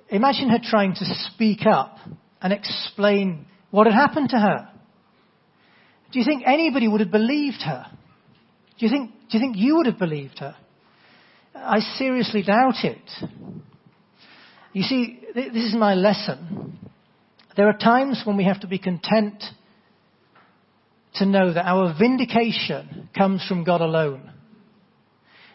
imagine 0.09 0.49
her 0.51 0.59
trying 0.63 0.95
to 0.95 1.05
speak 1.33 1.67
up 1.67 1.99
and 2.41 2.53
explain 2.53 3.47
what 3.71 3.87
had 3.87 3.95
happened 3.95 4.31
to 4.31 4.39
her. 4.39 4.69
Do 6.13 6.19
you 6.19 6.25
think 6.25 6.45
anybody 6.47 6.89
would 6.89 7.01
have 7.01 7.11
believed 7.11 7.63
her? 7.63 7.87
Do 8.79 8.87
you 8.87 8.91
think, 8.91 9.11
do 9.31 9.39
you 9.39 9.41
think 9.41 9.57
you 9.57 9.77
would 9.77 9.87
have 9.87 9.99
believed 9.99 10.39
her? 10.39 10.57
I 11.55 11.81
seriously 11.97 12.43
doubt 12.43 12.85
it. 12.85 13.11
You 14.73 14.83
see, 14.83 15.21
this 15.35 15.65
is 15.65 15.75
my 15.75 15.95
lesson. 15.95 16.79
There 17.57 17.69
are 17.69 17.77
times 17.77 18.23
when 18.25 18.37
we 18.37 18.45
have 18.45 18.61
to 18.61 18.67
be 18.67 18.79
content 18.79 19.43
to 21.15 21.25
know 21.25 21.53
that 21.53 21.65
our 21.65 21.95
vindication 21.99 23.09
comes 23.17 23.45
from 23.49 23.65
God 23.65 23.81
alone. 23.81 24.31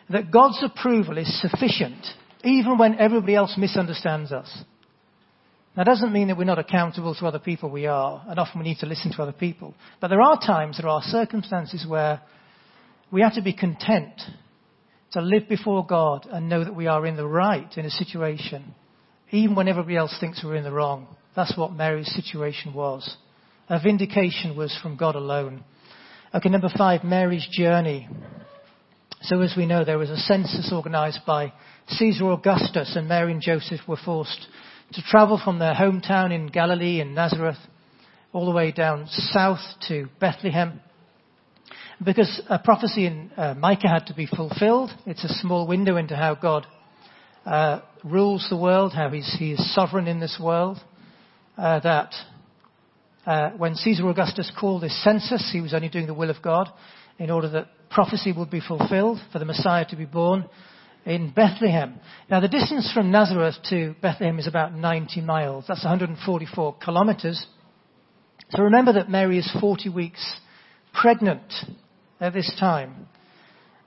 That 0.10 0.32
God's 0.32 0.62
approval 0.64 1.20
is 1.20 1.42
sufficient 1.42 2.04
even 2.44 2.78
when 2.78 2.98
everybody 2.98 3.36
else 3.36 3.54
misunderstands 3.58 4.32
us. 4.32 4.64
That 5.76 5.86
doesn't 5.86 6.12
mean 6.12 6.28
that 6.28 6.38
we're 6.38 6.44
not 6.44 6.60
accountable 6.60 7.16
to 7.16 7.26
other 7.26 7.40
people. 7.40 7.70
We 7.70 7.86
are, 7.86 8.24
and 8.28 8.38
often 8.38 8.60
we 8.60 8.66
need 8.66 8.80
to 8.80 8.86
listen 8.86 9.12
to 9.14 9.22
other 9.22 9.32
people. 9.32 9.74
But 10.02 10.10
there 10.10 10.22
are 10.22 10.38
times, 10.38 10.78
there 10.78 10.90
are 10.90 11.02
circumstances 11.02 11.86
where 11.88 12.22
we 13.10 13.22
have 13.22 13.36
to 13.36 13.42
be 13.42 13.54
content 13.54 14.20
to 15.12 15.22
live 15.22 15.48
before 15.48 15.86
God 15.86 16.28
and 16.30 16.50
know 16.50 16.64
that 16.64 16.76
we 16.76 16.88
are 16.88 17.06
in 17.06 17.16
the 17.16 17.28
right 17.28 17.72
in 17.78 17.86
a 17.86 17.90
situation, 17.90 18.74
even 19.32 19.56
when 19.56 19.70
everybody 19.70 19.96
else 19.96 20.16
thinks 20.20 20.44
we're 20.44 20.56
in 20.56 20.64
the 20.64 20.72
wrong. 20.72 21.08
That's 21.36 21.58
what 21.58 21.72
Mary's 21.72 22.14
situation 22.14 22.74
was. 22.74 23.18
Her 23.68 23.80
vindication 23.82 24.58
was 24.58 24.78
from 24.82 24.98
God 24.98 25.16
alone. 25.16 25.64
Okay, 26.36 26.50
number 26.50 26.72
five, 26.78 27.06
Mary's 27.06 27.48
journey. 27.50 28.10
So 29.22 29.40
as 29.40 29.54
we 29.56 29.66
know, 29.66 29.86
there 29.86 29.98
was 29.98 30.10
a 30.10 30.18
census 30.18 30.72
organized 30.74 31.20
by 31.26 31.54
Caesar 31.88 32.32
Augustus 32.32 32.96
and 32.96 33.08
Mary 33.08 33.32
and 33.32 33.42
Joseph 33.42 33.82
were 33.88 34.00
forced 34.04 34.48
to 34.94 35.02
travel 35.04 35.40
from 35.44 35.60
their 35.60 35.74
hometown 35.74 36.34
in 36.34 36.48
Galilee 36.48 37.00
in 37.00 37.14
Nazareth 37.14 37.58
all 38.34 38.46
the 38.46 38.52
way 38.52 38.72
down 38.72 39.08
south 39.08 39.60
to 39.88 40.08
Bethlehem 40.20 40.82
because 42.04 42.42
a 42.50 42.60
prophecy 42.60 43.06
in 43.06 43.32
uh, 43.38 43.54
Micah 43.54 43.88
had 43.88 44.08
to 44.08 44.14
be 44.14 44.26
fulfilled. 44.26 44.92
It's 45.06 45.24
a 45.24 45.34
small 45.36 45.68
window 45.68 45.98
into 45.98 46.16
how 46.16 46.36
God 46.36 46.66
uh, 47.46 47.82
rules 48.04 48.48
the 48.50 48.58
world, 48.58 48.94
how 48.94 49.10
he 49.10 49.52
is 49.52 49.74
sovereign 49.74 50.08
in 50.08 50.20
this 50.20 50.40
world. 50.42 50.78
Uh, 51.58 51.80
that 51.82 52.14
uh, 53.26 53.52
when 53.52 53.76
Caesar 53.76 54.10
Augustus 54.10 54.52
called 54.60 54.84
this 54.84 55.04
census, 55.04 55.50
he 55.54 55.62
was 55.62 55.74
only 55.74 55.90
doing 55.90 56.08
the 56.08 56.14
will 56.14 56.30
of 56.30 56.42
God 56.42 56.70
in 57.20 57.30
order 57.30 57.50
that 57.50 57.68
prophecy 57.90 58.32
would 58.32 58.50
be 58.50 58.62
fulfilled 58.62 59.20
for 59.32 59.40
the 59.40 59.46
Messiah 59.46 59.86
to 59.90 59.96
be 59.96 60.06
born 60.06 60.50
in 61.06 61.32
Bethlehem. 61.32 62.00
Now, 62.30 62.40
the 62.40 62.48
distance 62.48 62.92
from 62.94 63.12
Nazareth 63.12 63.56
to 63.70 63.96
Bethlehem 64.02 64.40
is 64.40 64.48
about 64.48 64.74
90 64.74 65.22
miles. 65.22 65.66
That's 65.68 65.84
144 65.84 66.76
kilometers. 66.84 67.46
So 68.52 68.64
remember 68.64 68.94
that 68.94 69.10
Mary 69.10 69.40
is 69.40 69.50
40 69.60 69.90
weeks 69.90 70.40
pregnant 70.94 71.54
at 72.20 72.34
this 72.34 72.54
time. 72.60 73.08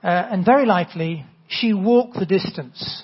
Uh, 0.03 0.07
and 0.31 0.45
very 0.45 0.65
likely, 0.65 1.25
she 1.47 1.73
walked 1.73 2.15
the 2.15 2.25
distance, 2.25 3.03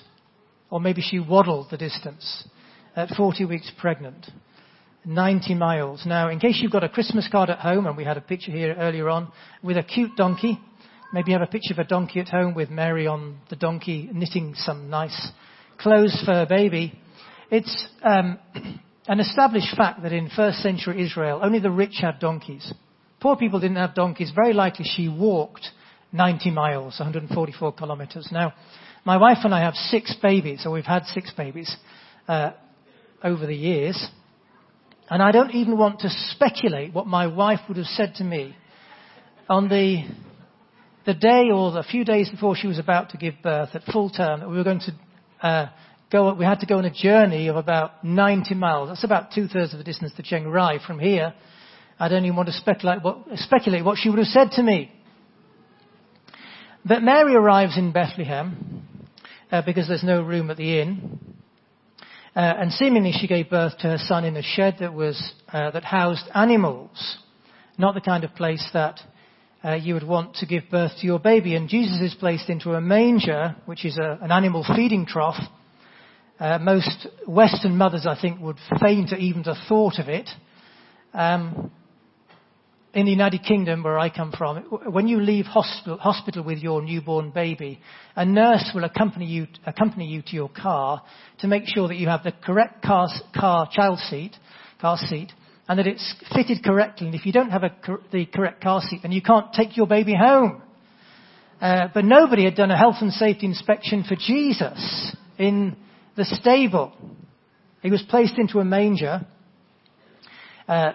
or 0.69 0.79
maybe 0.79 1.01
she 1.01 1.19
waddled 1.19 1.67
the 1.71 1.77
distance 1.77 2.47
at 2.95 3.09
40 3.09 3.45
weeks 3.45 3.71
pregnant. 3.79 4.27
90 5.05 5.55
miles. 5.55 6.03
Now, 6.05 6.29
in 6.29 6.39
case 6.39 6.59
you've 6.61 6.71
got 6.71 6.83
a 6.83 6.89
Christmas 6.89 7.27
card 7.31 7.49
at 7.49 7.59
home, 7.59 7.87
and 7.87 7.97
we 7.97 8.03
had 8.03 8.17
a 8.17 8.21
picture 8.21 8.51
here 8.51 8.75
earlier 8.77 9.09
on 9.09 9.31
with 9.63 9.77
a 9.77 9.83
cute 9.83 10.15
donkey, 10.15 10.59
maybe 11.13 11.31
you 11.31 11.37
have 11.37 11.47
a 11.47 11.51
picture 11.51 11.73
of 11.73 11.79
a 11.79 11.83
donkey 11.83 12.19
at 12.19 12.29
home 12.29 12.53
with 12.53 12.69
Mary 12.69 13.07
on 13.07 13.37
the 13.49 13.55
donkey 13.55 14.09
knitting 14.13 14.53
some 14.55 14.89
nice 14.89 15.29
clothes 15.77 16.21
for 16.25 16.33
her 16.33 16.45
baby. 16.45 16.97
It's 17.49 17.85
um, 18.03 18.39
an 19.07 19.19
established 19.19 19.75
fact 19.75 20.03
that 20.03 20.13
in 20.13 20.29
first 20.29 20.59
century 20.59 21.03
Israel, 21.03 21.41
only 21.43 21.59
the 21.59 21.71
rich 21.71 21.97
had 22.01 22.19
donkeys. 22.19 22.73
Poor 23.19 23.35
people 23.35 23.59
didn't 23.59 23.77
have 23.77 23.93
donkeys. 23.93 24.31
Very 24.33 24.53
likely 24.53 24.85
she 24.85 25.07
walked 25.07 25.67
90 26.13 26.51
miles, 26.51 26.99
144 26.99 27.73
kilometers. 27.73 28.27
Now, 28.31 28.53
my 29.05 29.17
wife 29.17 29.39
and 29.43 29.53
I 29.53 29.61
have 29.61 29.75
six 29.75 30.15
babies, 30.21 30.63
or 30.65 30.71
we've 30.71 30.85
had 30.85 31.05
six 31.05 31.31
babies 31.35 31.75
uh, 32.27 32.51
over 33.23 33.45
the 33.45 33.55
years. 33.55 34.07
And 35.09 35.21
I 35.21 35.31
don't 35.31 35.51
even 35.51 35.77
want 35.77 35.99
to 36.01 36.09
speculate 36.09 36.93
what 36.93 37.07
my 37.07 37.27
wife 37.27 37.59
would 37.67 37.77
have 37.77 37.87
said 37.87 38.15
to 38.15 38.23
me 38.23 38.55
on 39.49 39.67
the, 39.67 40.03
the 41.05 41.13
day 41.13 41.49
or 41.51 41.71
the 41.71 41.83
few 41.83 42.05
days 42.05 42.29
before 42.29 42.55
she 42.55 42.67
was 42.67 42.79
about 42.79 43.09
to 43.09 43.17
give 43.17 43.35
birth 43.41 43.69
at 43.73 43.83
full 43.85 44.09
term 44.09 44.41
that 44.41 44.49
we 44.49 44.57
were 44.57 44.63
going 44.63 44.81
to 44.81 45.47
uh, 45.47 45.69
go, 46.11 46.33
we 46.33 46.45
had 46.45 46.59
to 46.59 46.65
go 46.65 46.77
on 46.77 46.85
a 46.85 46.93
journey 46.93 47.47
of 47.47 47.55
about 47.55 48.03
90 48.03 48.53
miles. 48.55 48.89
That's 48.89 49.03
about 49.03 49.31
two 49.33 49.47
thirds 49.47 49.73
of 49.73 49.79
the 49.79 49.83
distance 49.83 50.13
to 50.17 50.23
Chiang 50.23 50.47
Rai 50.47 50.79
from 50.85 50.99
here. 50.99 51.33
I 51.99 52.07
don't 52.07 52.25
even 52.25 52.35
want 52.35 52.47
to 52.47 52.53
speculate 52.53 53.03
what, 53.03 53.25
speculate 53.35 53.85
what 53.85 53.97
she 53.97 54.09
would 54.09 54.19
have 54.19 54.27
said 54.27 54.51
to 54.51 54.63
me. 54.63 54.91
But 56.83 57.03
Mary 57.03 57.35
arrives 57.35 57.77
in 57.77 57.91
Bethlehem 57.91 58.83
uh, 59.51 59.61
because 59.65 59.87
there's 59.87 60.03
no 60.03 60.21
room 60.21 60.49
at 60.49 60.57
the 60.57 60.81
inn. 60.81 61.19
Uh, 62.35 62.39
and 62.39 62.71
seemingly 62.71 63.11
she 63.11 63.27
gave 63.27 63.49
birth 63.49 63.77
to 63.79 63.87
her 63.87 63.97
son 63.97 64.23
in 64.23 64.37
a 64.37 64.41
shed 64.41 64.77
that 64.79 64.93
was 64.93 65.33
uh, 65.51 65.69
that 65.71 65.83
housed 65.83 66.23
animals, 66.33 67.17
not 67.77 67.93
the 67.93 68.01
kind 68.01 68.23
of 68.23 68.33
place 68.35 68.67
that 68.73 68.99
uh, 69.63 69.73
you 69.73 69.93
would 69.93 70.07
want 70.07 70.35
to 70.35 70.45
give 70.45 70.63
birth 70.71 70.91
to 70.99 71.05
your 71.05 71.19
baby. 71.19 71.55
And 71.55 71.69
Jesus 71.69 71.99
is 72.01 72.15
placed 72.15 72.49
into 72.49 72.73
a 72.73 72.81
manger, 72.81 73.55
which 73.65 73.85
is 73.85 73.97
a, 73.97 74.19
an 74.21 74.31
animal 74.31 74.65
feeding 74.75 75.05
trough. 75.05 75.41
Uh, 76.39 76.57
most 76.57 77.07
Western 77.27 77.77
mothers, 77.77 78.07
I 78.07 78.19
think, 78.19 78.39
would 78.41 78.57
faint 78.81 79.13
at 79.13 79.19
even 79.19 79.43
the 79.43 79.55
thought 79.69 79.99
of 79.99 80.09
it. 80.09 80.29
Um, 81.13 81.71
in 82.93 83.05
the 83.05 83.11
United 83.11 83.43
Kingdom, 83.43 83.83
where 83.83 83.97
I 83.97 84.09
come 84.09 84.33
from, 84.37 84.57
when 84.91 85.07
you 85.07 85.21
leave 85.21 85.45
hospital, 85.45 85.97
hospital, 85.97 86.43
with 86.43 86.57
your 86.57 86.81
newborn 86.81 87.29
baby, 87.29 87.79
a 88.15 88.25
nurse 88.25 88.69
will 88.75 88.83
accompany 88.83 89.27
you, 89.27 89.47
accompany 89.65 90.07
you 90.07 90.21
to 90.23 90.35
your 90.35 90.49
car 90.49 91.01
to 91.39 91.47
make 91.47 91.63
sure 91.67 91.87
that 91.87 91.95
you 91.95 92.07
have 92.07 92.23
the 92.23 92.33
correct 92.33 92.83
car, 92.83 93.07
car 93.33 93.69
child 93.71 93.99
seat, 93.99 94.35
car 94.81 94.97
seat, 94.97 95.31
and 95.67 95.79
that 95.79 95.87
it's 95.87 96.15
fitted 96.33 96.63
correctly. 96.63 97.07
And 97.07 97.15
if 97.15 97.25
you 97.25 97.31
don't 97.31 97.51
have 97.51 97.63
a, 97.63 97.71
the 98.11 98.25
correct 98.25 98.61
car 98.61 98.81
seat, 98.81 99.01
then 99.03 99.11
you 99.11 99.21
can't 99.21 99.53
take 99.53 99.77
your 99.77 99.87
baby 99.87 100.15
home. 100.15 100.61
Uh, 101.61 101.87
but 101.93 102.03
nobody 102.03 102.43
had 102.43 102.55
done 102.55 102.71
a 102.71 102.77
health 102.77 102.95
and 103.01 103.13
safety 103.13 103.45
inspection 103.45 104.03
for 104.03 104.15
Jesus 104.15 105.15
in 105.37 105.75
the 106.17 106.25
stable. 106.25 106.91
He 107.81 107.91
was 107.91 108.03
placed 108.09 108.37
into 108.37 108.59
a 108.59 108.65
manger. 108.65 109.25
Uh, 110.67 110.93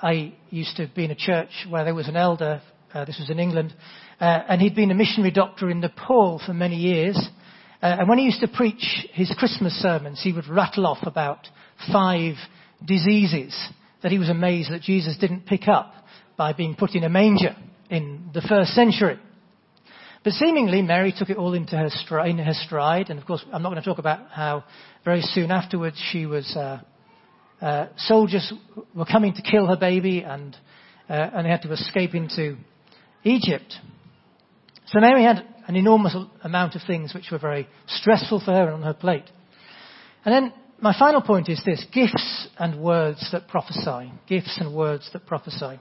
I 0.00 0.34
used 0.50 0.76
to 0.76 0.88
be 0.94 1.04
in 1.04 1.10
a 1.10 1.16
church 1.16 1.66
where 1.68 1.84
there 1.84 1.94
was 1.94 2.08
an 2.08 2.16
elder, 2.16 2.62
uh, 2.94 3.04
this 3.04 3.18
was 3.18 3.30
in 3.30 3.40
England, 3.40 3.74
uh, 4.20 4.24
and 4.48 4.60
he'd 4.60 4.76
been 4.76 4.92
a 4.92 4.94
missionary 4.94 5.32
doctor 5.32 5.68
in 5.68 5.80
Nepal 5.80 6.40
for 6.44 6.54
many 6.54 6.76
years. 6.76 7.18
Uh, 7.82 7.96
and 8.00 8.08
when 8.08 8.18
he 8.18 8.24
used 8.24 8.40
to 8.40 8.48
preach 8.48 9.06
his 9.12 9.32
Christmas 9.38 9.72
sermons, 9.74 10.20
he 10.22 10.32
would 10.32 10.46
rattle 10.48 10.86
off 10.86 10.98
about 11.02 11.48
five 11.92 12.34
diseases 12.84 13.54
that 14.02 14.12
he 14.12 14.18
was 14.18 14.28
amazed 14.28 14.70
that 14.70 14.82
Jesus 14.82 15.16
didn't 15.18 15.46
pick 15.46 15.68
up 15.68 15.92
by 16.36 16.52
being 16.52 16.74
put 16.74 16.94
in 16.94 17.04
a 17.04 17.08
manger 17.08 17.56
in 17.90 18.30
the 18.32 18.40
first 18.42 18.70
century. 18.74 19.18
But 20.24 20.32
seemingly, 20.34 20.82
Mary 20.82 21.14
took 21.16 21.30
it 21.30 21.36
all 21.36 21.54
into 21.54 21.76
her, 21.76 21.88
stride, 21.90 22.30
in 22.30 22.38
her 22.38 22.52
stride. 22.52 23.10
And 23.10 23.18
of 23.18 23.26
course, 23.26 23.44
I'm 23.52 23.62
not 23.62 23.70
going 23.70 23.82
to 23.82 23.88
talk 23.88 23.98
about 23.98 24.30
how 24.30 24.64
very 25.04 25.22
soon 25.22 25.50
afterwards 25.50 25.96
she 26.10 26.26
was 26.26 26.46
uh, 26.56 26.80
uh, 27.60 27.86
soldiers 27.96 28.52
were 28.94 29.04
coming 29.04 29.34
to 29.34 29.42
kill 29.42 29.66
her 29.66 29.76
baby 29.76 30.22
and, 30.22 30.56
uh, 31.08 31.30
and 31.32 31.44
they 31.44 31.50
had 31.50 31.62
to 31.62 31.72
escape 31.72 32.14
into 32.14 32.56
Egypt. 33.24 33.74
So 34.86 35.00
Mary 35.00 35.24
had 35.24 35.44
an 35.66 35.76
enormous 35.76 36.16
amount 36.42 36.74
of 36.74 36.82
things 36.86 37.12
which 37.14 37.30
were 37.30 37.38
very 37.38 37.68
stressful 37.86 38.40
for 38.40 38.52
her 38.52 38.64
and 38.64 38.74
on 38.74 38.82
her 38.82 38.94
plate. 38.94 39.28
And 40.24 40.34
then 40.34 40.52
my 40.80 40.96
final 40.96 41.20
point 41.20 41.48
is 41.48 41.60
this 41.64 41.84
gifts 41.92 42.48
and 42.58 42.80
words 42.80 43.28
that 43.32 43.48
prophesy. 43.48 44.12
Gifts 44.28 44.58
and 44.60 44.74
words 44.74 45.08
that 45.12 45.26
prophesy. 45.26 45.78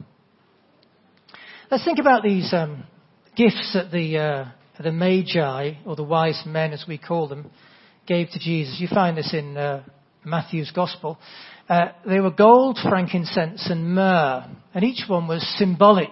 Let's 1.69 1.85
think 1.85 1.99
about 1.99 2.23
these 2.23 2.51
um, 2.53 2.83
gifts 3.35 3.73
that 3.73 3.91
the, 3.91 4.17
uh, 4.17 4.45
the 4.81 4.91
Magi, 4.91 5.73
or 5.85 5.95
the 5.95 6.03
wise 6.03 6.41
men 6.45 6.73
as 6.73 6.85
we 6.87 6.97
call 6.97 7.27
them, 7.27 7.51
gave 8.07 8.29
to 8.29 8.39
Jesus. 8.39 8.77
You 8.79 8.87
find 8.87 9.17
this 9.17 9.33
in 9.33 9.55
uh, 9.55 9.83
Matthew's 10.23 10.71
Gospel. 10.71 11.19
Uh, 11.69 11.89
they 12.05 12.19
were 12.19 12.31
gold, 12.31 12.79
frankincense, 12.81 13.69
and 13.69 13.93
myrrh, 13.93 14.49
and 14.73 14.83
each 14.83 15.03
one 15.07 15.27
was 15.27 15.45
symbolic. 15.59 16.09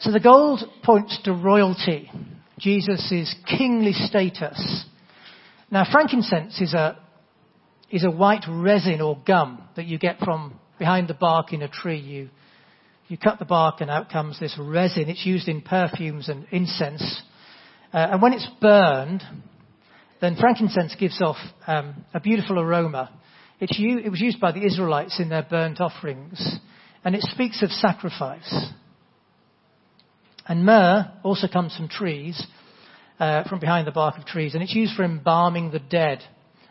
So 0.00 0.12
the 0.12 0.20
gold 0.20 0.60
points 0.84 1.18
to 1.24 1.32
royalty, 1.32 2.10
Jesus' 2.58 3.34
kingly 3.48 3.92
status. 3.92 4.84
Now, 5.70 5.84
frankincense 5.90 6.60
is 6.60 6.72
a, 6.72 6.98
is 7.90 8.04
a 8.04 8.10
white 8.10 8.44
resin 8.48 9.00
or 9.00 9.18
gum 9.26 9.62
that 9.76 9.86
you 9.86 9.98
get 9.98 10.18
from 10.18 10.58
behind 10.78 11.08
the 11.08 11.14
bark 11.14 11.52
in 11.52 11.62
a 11.62 11.68
tree. 11.68 11.98
You, 11.98 12.30
you 13.08 13.18
cut 13.18 13.38
the 13.38 13.44
bark 13.44 13.80
and 13.80 13.90
out 13.90 14.10
comes 14.10 14.40
this 14.40 14.56
resin. 14.58 15.08
It's 15.08 15.26
used 15.26 15.48
in 15.48 15.60
perfumes 15.60 16.28
and 16.28 16.46
incense. 16.50 17.22
Uh, 17.92 18.08
and 18.12 18.22
when 18.22 18.32
it's 18.32 18.48
burned, 18.60 19.22
then 20.20 20.36
frankincense 20.36 20.96
gives 20.98 21.20
off 21.20 21.36
um, 21.66 22.04
a 22.14 22.20
beautiful 22.20 22.58
aroma. 22.58 23.10
U- 23.60 23.98
it 23.98 24.10
was 24.10 24.20
used 24.20 24.40
by 24.40 24.52
the 24.52 24.64
Israelites 24.64 25.20
in 25.20 25.28
their 25.28 25.46
burnt 25.48 25.80
offerings, 25.80 26.58
and 27.04 27.14
it 27.14 27.22
speaks 27.22 27.62
of 27.62 27.70
sacrifice. 27.70 28.72
And 30.46 30.64
myrrh 30.64 31.12
also 31.22 31.46
comes 31.46 31.76
from 31.76 31.88
trees, 31.88 32.46
uh, 33.18 33.48
from 33.48 33.58
behind 33.60 33.86
the 33.86 33.92
bark 33.92 34.18
of 34.18 34.24
trees, 34.24 34.54
and 34.54 34.62
it's 34.62 34.74
used 34.74 34.94
for 34.94 35.04
embalming 35.04 35.70
the 35.70 35.78
dead, 35.78 36.22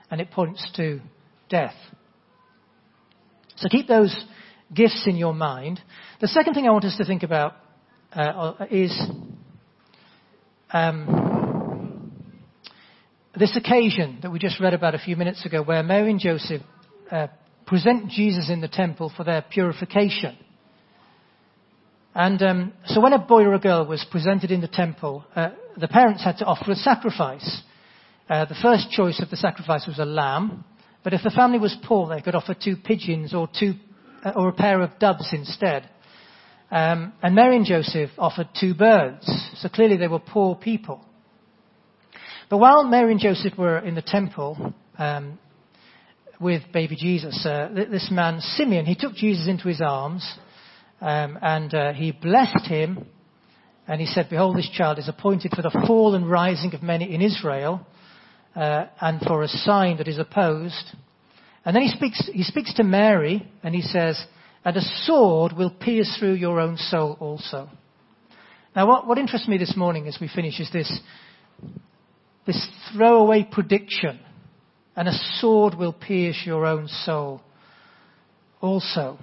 and 0.10 0.22
it 0.22 0.32
points 0.32 0.70
to 0.76 1.02
death. 1.50 1.76
So 3.58 3.70
keep 3.70 3.88
those 3.88 4.16
gifts 4.74 5.04
in 5.08 5.16
your 5.16 5.34
mind. 5.34 5.82
The 6.22 6.28
second 6.28 6.54
thing 6.54 6.68
I 6.68 6.72
want 6.72 6.86
us 6.86 6.98
to 6.98 7.06
think 7.06 7.24
about 7.24 7.56
uh, 8.14 8.66
is 8.70 8.98
um, 10.72 12.12
this 13.36 13.56
occasion 13.56 14.20
that 14.22 14.32
we 14.32 14.40
just 14.40 14.60
read 14.60 14.74
about 14.74 14.96
a 14.96 15.00
few 15.00 15.16
minutes 15.16 15.46
ago, 15.46 15.64
where 15.64 15.84
Mary 15.84 16.12
and 16.12 16.20
Joseph 16.20 16.62
uh, 17.12 17.28
present 17.66 18.10
Jesus 18.10 18.50
in 18.50 18.62
the 18.62 18.68
temple 18.68 19.12
for 19.16 19.24
their 19.24 19.42
purification. 19.42 20.38
And 22.16 22.42
um, 22.42 22.74
so 22.86 23.00
when 23.00 23.14
a 23.14 23.20
boy 23.20 23.44
or 23.44 23.54
a 23.54 23.60
girl 23.60 23.86
was 23.86 24.06
presented 24.10 24.52
in 24.52 24.62
the 24.62 24.68
temple, 24.68 25.24
uh, 25.36 25.52
the 25.80 25.88
parents 25.88 26.24
had 26.24 26.38
to 26.38 26.46
offer 26.46 26.72
a 26.72 26.76
sacrifice. 26.76 27.62
Uh, 28.30 28.46
the 28.46 28.56
first 28.62 28.90
choice 28.90 29.22
of 29.22 29.30
the 29.30 29.38
sacrifice 29.38 29.86
was 29.88 30.00
a 30.00 30.06
lamb, 30.06 30.66
but 31.04 31.14
if 31.14 31.22
the 31.24 31.32
family 31.32 31.60
was 31.60 31.78
poor, 31.84 32.10
they 32.10 32.22
could 32.22 32.36
offer 32.36 32.54
two 32.54 32.76
pigeons 32.76 33.34
or 33.34 33.48
two 33.58 33.74
uh, 34.26 34.34
or 34.36 34.50
a 34.50 34.54
pair 34.54 34.82
of 34.82 34.98
doves 35.00 35.30
instead. 35.32 35.90
Um, 36.70 37.14
and 37.22 37.34
Mary 37.36 37.56
and 37.56 37.66
Joseph 37.66 38.10
offered 38.18 38.50
two 38.60 38.74
birds, 38.74 39.26
so 39.62 39.70
clearly 39.70 39.96
they 39.96 40.08
were 40.08 40.20
poor 40.20 40.56
people. 40.56 41.06
But 42.50 42.58
while 42.58 42.84
Mary 42.84 43.12
and 43.12 43.22
Joseph 43.22 43.58
were 43.58 43.80
in 43.80 43.96
the 43.96 44.02
temple 44.02 44.74
um, 44.98 45.38
with 46.40 46.64
baby 46.74 46.96
Jesus, 46.96 47.46
uh, 47.46 47.70
this 47.74 48.10
man 48.12 48.42
Simeon, 48.42 48.86
he 48.86 48.96
took 48.96 49.14
Jesus 49.14 49.48
into 49.48 49.68
his 49.68 49.82
arms 49.82 50.38
um, 51.02 51.38
and 51.42 51.74
uh, 51.74 51.94
he 51.94 52.12
blessed 52.12 52.66
him, 52.66 53.06
and 53.88 54.02
he 54.02 54.08
said, 54.08 54.30
"Behold, 54.30 54.58
this 54.58 54.70
child 54.70 55.00
is 55.00 55.08
appointed 55.08 55.52
for 55.56 55.62
the 55.62 55.86
fall 55.88 56.16
and 56.16 56.30
rising 56.30 56.74
of 56.74 56.82
many 56.82 57.14
in 57.14 57.22
Israel, 57.22 57.86
uh, 58.56 58.86
and 59.00 59.22
for 59.22 59.44
a 59.44 59.48
sign 59.48 59.98
that 59.98 60.08
is 60.08 60.18
opposed." 60.18 60.96
And 61.66 61.76
then 61.76 61.84
he 61.84 61.90
speaks. 61.90 62.30
He 62.34 62.44
speaks 62.44 62.74
to 62.76 62.84
Mary, 62.84 63.48
and 63.64 63.76
he 63.76 63.82
says, 63.82 64.20
"And 64.66 64.76
a 64.76 64.82
sword 65.06 65.54
will 65.54 65.70
pierce 65.70 66.16
through 66.18 66.34
your 66.34 66.60
own 66.60 66.78
soul 66.78 67.18
also." 67.20 67.70
Now, 68.76 68.88
what, 68.88 69.08
what 69.08 69.18
interests 69.18 69.48
me 69.48 69.58
this 69.58 69.76
morning 69.76 70.08
as 70.08 70.20
we 70.22 70.28
finish 70.28 70.60
is 70.60 70.70
this 70.72 71.00
this 72.46 72.68
throwaway 72.94 73.48
prediction, 73.50 74.20
and 74.96 75.08
a 75.08 75.20
sword 75.40 75.76
will 75.76 75.94
pierce 75.94 76.42
your 76.46 76.66
own 76.66 76.88
soul 76.88 77.42
also. 78.62 79.20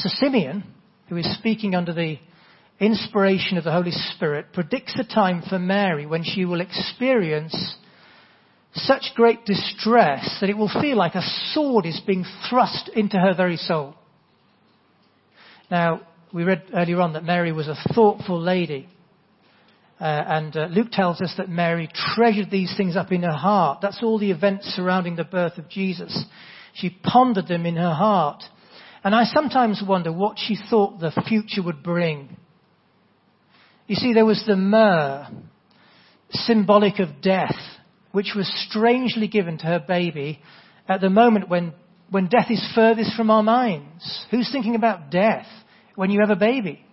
So 0.00 0.08
Simeon, 0.08 0.64
who 1.10 1.16
is 1.18 1.36
speaking 1.36 1.74
under 1.74 1.92
the 1.92 2.18
inspiration 2.78 3.58
of 3.58 3.64
the 3.64 3.72
Holy 3.72 3.90
Spirit, 3.90 4.46
predicts 4.54 4.98
a 4.98 5.04
time 5.04 5.42
for 5.46 5.58
Mary 5.58 6.06
when 6.06 6.24
she 6.24 6.46
will 6.46 6.62
experience 6.62 7.74
such 8.72 9.12
great 9.14 9.44
distress 9.44 10.38
that 10.40 10.48
it 10.48 10.56
will 10.56 10.70
feel 10.80 10.96
like 10.96 11.16
a 11.16 11.52
sword 11.52 11.84
is 11.84 12.00
being 12.06 12.24
thrust 12.48 12.88
into 12.96 13.18
her 13.18 13.34
very 13.34 13.58
soul. 13.58 13.94
Now, 15.70 16.00
we 16.32 16.44
read 16.44 16.62
earlier 16.72 17.02
on 17.02 17.12
that 17.12 17.24
Mary 17.24 17.52
was 17.52 17.68
a 17.68 17.76
thoughtful 17.92 18.40
lady. 18.40 18.88
Uh, 20.00 20.04
and 20.04 20.56
uh, 20.56 20.68
Luke 20.70 20.92
tells 20.92 21.20
us 21.20 21.34
that 21.36 21.50
Mary 21.50 21.90
treasured 22.14 22.50
these 22.50 22.72
things 22.74 22.96
up 22.96 23.12
in 23.12 23.22
her 23.22 23.36
heart. 23.36 23.80
That's 23.82 24.02
all 24.02 24.18
the 24.18 24.30
events 24.30 24.64
surrounding 24.68 25.16
the 25.16 25.24
birth 25.24 25.58
of 25.58 25.68
Jesus. 25.68 26.24
She 26.72 26.88
pondered 26.88 27.48
them 27.48 27.66
in 27.66 27.76
her 27.76 27.92
heart. 27.92 28.42
And 29.02 29.14
I 29.14 29.24
sometimes 29.24 29.82
wonder 29.86 30.12
what 30.12 30.38
she 30.38 30.56
thought 30.68 31.00
the 31.00 31.12
future 31.26 31.62
would 31.62 31.82
bring. 31.82 32.36
You 33.86 33.96
see, 33.96 34.12
there 34.12 34.26
was 34.26 34.44
the 34.46 34.56
myrrh, 34.56 35.26
symbolic 36.30 36.98
of 36.98 37.22
death, 37.22 37.56
which 38.12 38.34
was 38.36 38.50
strangely 38.68 39.26
given 39.26 39.58
to 39.58 39.66
her 39.66 39.80
baby 39.80 40.40
at 40.88 41.00
the 41.00 41.10
moment 41.10 41.48
when, 41.48 41.72
when 42.10 42.28
death 42.28 42.50
is 42.50 42.72
furthest 42.74 43.16
from 43.16 43.30
our 43.30 43.42
minds. 43.42 44.26
Who's 44.30 44.50
thinking 44.52 44.74
about 44.74 45.10
death 45.10 45.46
when 45.94 46.10
you 46.10 46.20
have 46.20 46.30
a 46.30 46.36
baby? 46.36 46.84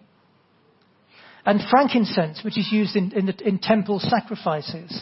And 1.45 1.61
frankincense, 1.69 2.41
which 2.43 2.57
is 2.57 2.69
used 2.71 2.95
in, 2.95 3.11
in, 3.13 3.25
the, 3.27 3.47
in 3.47 3.59
temple 3.59 3.99
sacrifices. 3.99 5.01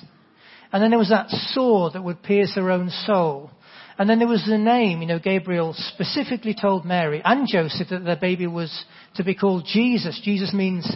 And 0.72 0.82
then 0.82 0.89
there 0.89 1.00
was 1.00 1.10
that 1.10 1.30
sword 1.30 1.94
that 1.94 2.04
would 2.04 2.24
pierce 2.24 2.54
her 2.56 2.72
own 2.72 2.89
soul. 2.89 3.52
And 3.98 4.10
then 4.10 4.20
there 4.20 4.28
was 4.28 4.46
the 4.46 4.58
name, 4.58 5.02
you 5.02 5.08
know, 5.08 5.20
Gabriel 5.20 5.74
specifically 5.74 6.54
told 6.60 6.86
Mary 6.86 7.22
and 7.24 7.48
Joseph 7.48 7.88
that 7.90 8.04
their 8.04 8.18
baby 8.18 8.46
was 8.46 8.86
to 9.16 9.24
be 9.24 9.36
called 9.36 9.66
Jesus. 9.66 10.20
Jesus 10.24 10.54
means 10.54 10.90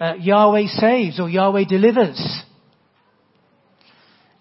uh, 0.00 0.14
Yahweh 0.14 0.66
saves 0.66 1.20
or 1.20 1.28
Yahweh 1.28 1.64
delivers. 1.68 2.42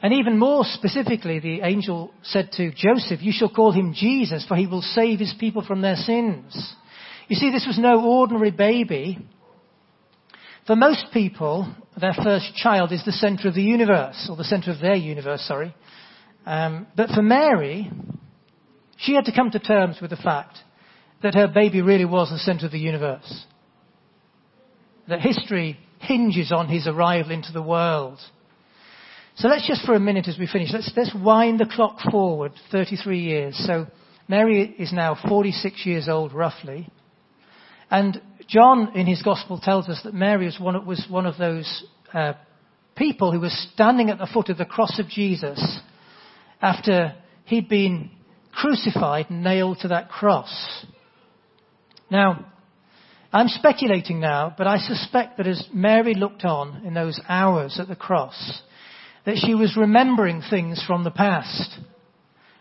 And 0.02 0.14
even 0.14 0.40
more 0.40 0.64
specifically, 0.66 1.40
the 1.40 1.62
angel 1.62 2.12
said 2.24 2.50
to 2.54 2.72
Joseph, 2.72 3.22
You 3.22 3.32
shall 3.32 3.50
call 3.54 3.72
him 3.72 3.94
Jesus, 3.94 4.46
for 4.48 4.56
he 4.58 4.66
will 4.66 4.82
save 4.82 5.20
his 5.20 5.36
people 5.40 5.64
from 5.64 5.82
their 5.82 5.96
sins. 5.96 6.76
You 7.28 7.36
see, 7.36 7.52
this 7.52 7.68
was 7.68 7.78
no 7.78 8.04
ordinary 8.04 8.50
baby. 8.50 9.20
For 10.66 10.76
most 10.76 11.06
people, 11.14 11.72
their 12.00 12.14
first 12.14 12.56
child 12.56 12.92
is 12.92 13.06
the 13.06 13.12
center 13.12 13.48
of 13.48 13.54
the 13.54 13.62
universe, 13.62 14.28
or 14.28 14.36
the 14.36 14.44
center 14.44 14.72
of 14.72 14.80
their 14.80 14.96
universe, 14.96 15.42
sorry. 15.42 15.76
Um, 16.46 16.88
but 16.96 17.10
for 17.10 17.22
Mary, 17.22 17.92
she 18.98 19.14
had 19.14 19.26
to 19.26 19.36
come 19.36 19.52
to 19.52 19.60
terms 19.60 19.98
with 20.02 20.10
the 20.10 20.18
fact 20.18 20.58
that 21.22 21.36
her 21.36 21.48
baby 21.48 21.82
really 21.82 22.06
was 22.06 22.30
the 22.30 22.38
center 22.40 22.66
of 22.66 22.72
the 22.72 22.80
universe. 22.80 23.46
That 25.08 25.22
history 25.22 25.78
hinges 26.00 26.52
on 26.52 26.68
his 26.68 26.88
arrival 26.88 27.32
into 27.32 27.52
the 27.52 27.62
world. 27.62 28.20
So 29.36 29.48
let's 29.48 29.68
just 29.68 29.86
for 29.86 29.94
a 29.94 30.00
minute 30.00 30.28
as 30.28 30.38
we 30.38 30.48
finish, 30.48 30.70
let's, 30.74 30.92
let's 30.96 31.14
wind 31.16 31.60
the 31.60 31.66
clock 31.66 32.00
forward 32.12 32.54
33 32.72 33.20
years. 33.20 33.64
So 33.66 33.88
Mary 34.28 34.76
is 34.78 34.92
now 34.92 35.18
46 35.28 35.86
years 35.86 36.10
old 36.10 36.34
roughly. 36.34 36.90
And 37.90 38.22
John 38.48 38.96
in 38.96 39.08
his 39.08 39.22
gospel 39.22 39.60
tells 39.60 39.90
us 39.90 40.02
that 40.04 40.14
Mary 40.14 40.46
was 40.46 40.60
one, 40.60 40.86
was 40.86 41.06
one 41.10 41.26
of 41.26 41.38
those 41.38 41.86
uh, 42.14 42.34
people 42.96 43.32
who 43.32 43.40
was 43.40 43.70
standing 43.74 44.10
at 44.10 44.18
the 44.18 44.30
foot 44.32 44.50
of 44.50 44.58
the 44.58 44.66
cross 44.66 45.00
of 45.00 45.08
Jesus 45.08 45.80
after 46.62 47.16
he'd 47.46 47.68
been 47.68 48.12
crucified 48.54 49.30
and 49.30 49.44
nailed 49.44 49.80
to 49.80 49.90
that 49.90 50.10
cross. 50.10 50.86
Now, 52.10 52.46
I'm 53.34 53.48
speculating 53.48 54.20
now, 54.20 54.54
but 54.58 54.68
I 54.68 54.78
suspect 54.78 55.38
that 55.38 55.48
as 55.48 55.66
Mary 55.74 56.14
looked 56.14 56.44
on 56.44 56.86
in 56.86 56.94
those 56.94 57.20
hours 57.30 57.80
at 57.80 57.88
the 57.88 57.96
cross, 57.96 58.62
that 59.26 59.38
she 59.38 59.56
was 59.56 59.78
remembering 59.78 60.42
things 60.50 60.84
from 60.86 61.04
the 61.04 61.12
past. 61.12 61.78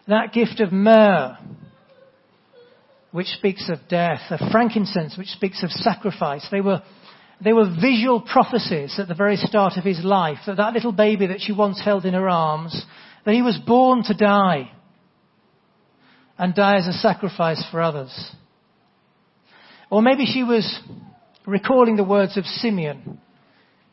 That 0.07 0.33
gift 0.33 0.61
of 0.61 0.73
myrrh, 0.73 1.37
which 3.11 3.27
speaks 3.29 3.69
of 3.69 3.89
death, 3.89 4.21
of 4.31 4.51
frankincense, 4.53 5.19
which 5.19 5.29
speaks 5.29 5.63
of 5.65 5.71
sacrifice. 5.71 6.47
They 6.51 6.61
were, 6.61 6.83
they 7.43 7.53
were 7.53 7.75
visual 7.81 8.21
prophecies 8.21 8.95
at 8.99 9.09
the 9.09 9.15
very 9.15 9.37
start 9.37 9.73
of 9.77 9.85
his 9.85 10.05
life, 10.05 10.39
that 10.47 10.59
that 10.59 10.75
little 10.75 10.93
baby 10.93 11.27
that 11.29 11.41
she 11.41 11.53
once 11.53 11.81
held 11.83 12.05
in 12.05 12.15
her 12.15 12.29
arms 12.29 12.85
that 13.25 13.35
he 13.35 13.43
was 13.43 13.59
born 13.67 14.03
to 14.05 14.15
die 14.15 14.71
and 16.39 16.55
die 16.55 16.79
as 16.79 16.87
a 16.87 16.93
sacrifice 16.93 17.63
for 17.71 17.81
others. 17.81 18.13
Or 19.91 20.03
maybe 20.03 20.25
she 20.25 20.43
was 20.43 20.81
recalling 21.47 21.97
the 21.97 22.05
words 22.05 22.37
of 22.37 22.45
Simeon, 22.45 23.21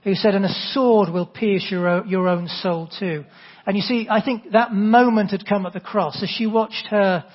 who 0.03 0.13
said, 0.13 0.35
and 0.35 0.45
a 0.45 0.71
sword 0.71 1.09
will 1.09 1.25
pierce 1.25 1.67
your, 1.69 2.05
your 2.05 2.27
own 2.27 2.47
soul 2.47 2.89
too. 2.99 3.25
And 3.65 3.75
you 3.75 3.81
see, 3.81 4.07
I 4.09 4.23
think 4.23 4.51
that 4.51 4.73
moment 4.73 5.31
had 5.31 5.45
come 5.45 5.65
at 5.65 5.73
the 5.73 5.79
cross 5.79 6.21
as 6.23 6.29
she 6.29 6.45
watched 6.45 6.87
her 6.89 7.25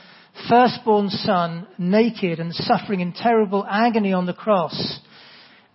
firstborn 0.49 1.11
son 1.11 1.67
naked 1.77 2.41
and 2.41 2.55
suffering 2.55 3.01
in 3.01 3.13
terrible 3.13 3.67
agony 3.69 4.15
on 4.15 4.25
the 4.25 4.33
cross. 4.33 5.01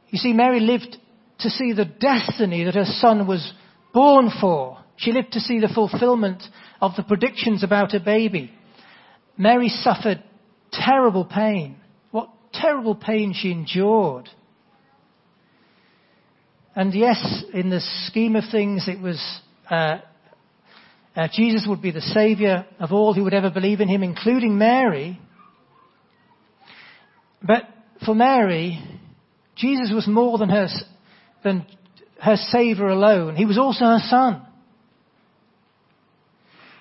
You 0.09 0.17
see, 0.17 0.33
Mary 0.33 0.59
lived 0.59 0.97
to 1.39 1.49
see 1.49 1.73
the 1.73 1.85
destiny 1.85 2.63
that 2.63 2.73
her 2.73 2.85
son 2.85 3.27
was 3.27 3.53
born 3.93 4.31
for. 4.41 4.79
She 4.97 5.11
lived 5.11 5.33
to 5.33 5.39
see 5.39 5.59
the 5.59 5.67
fulfillment 5.73 6.43
of 6.81 6.91
the 6.95 7.03
predictions 7.03 7.63
about 7.63 7.91
her 7.93 7.99
baby. 7.99 8.51
Mary 9.37 9.69
suffered 9.69 10.23
terrible 10.71 11.25
pain. 11.25 11.77
What 12.11 12.29
terrible 12.53 12.95
pain 12.95 13.33
she 13.35 13.51
endured. 13.51 14.29
And 16.75 16.93
yes, 16.93 17.43
in 17.53 17.69
the 17.69 17.81
scheme 18.07 18.35
of 18.35 18.43
things, 18.51 18.87
it 18.87 18.99
was 18.99 19.19
uh, 19.69 19.97
uh, 21.17 21.27
Jesus 21.33 21.65
would 21.67 21.81
be 21.81 21.89
the 21.89 22.01
Saviour 22.01 22.67
of 22.79 22.91
all 22.91 23.15
who 23.15 23.23
would 23.23 23.33
ever 23.33 23.49
believe 23.49 23.81
in 23.81 23.87
Him, 23.87 24.03
including 24.03 24.59
Mary. 24.59 25.19
But 27.41 27.63
for 28.05 28.13
Mary, 28.13 28.79
Jesus 29.55 29.91
was 29.91 30.07
more 30.07 30.37
than 30.37 30.49
her, 30.49 30.67
than 31.43 31.65
her 32.21 32.35
Saviour 32.35 32.89
alone. 32.89 33.35
He 33.35 33.45
was 33.45 33.57
also 33.57 33.85
her 33.85 33.99
Son. 34.07 34.46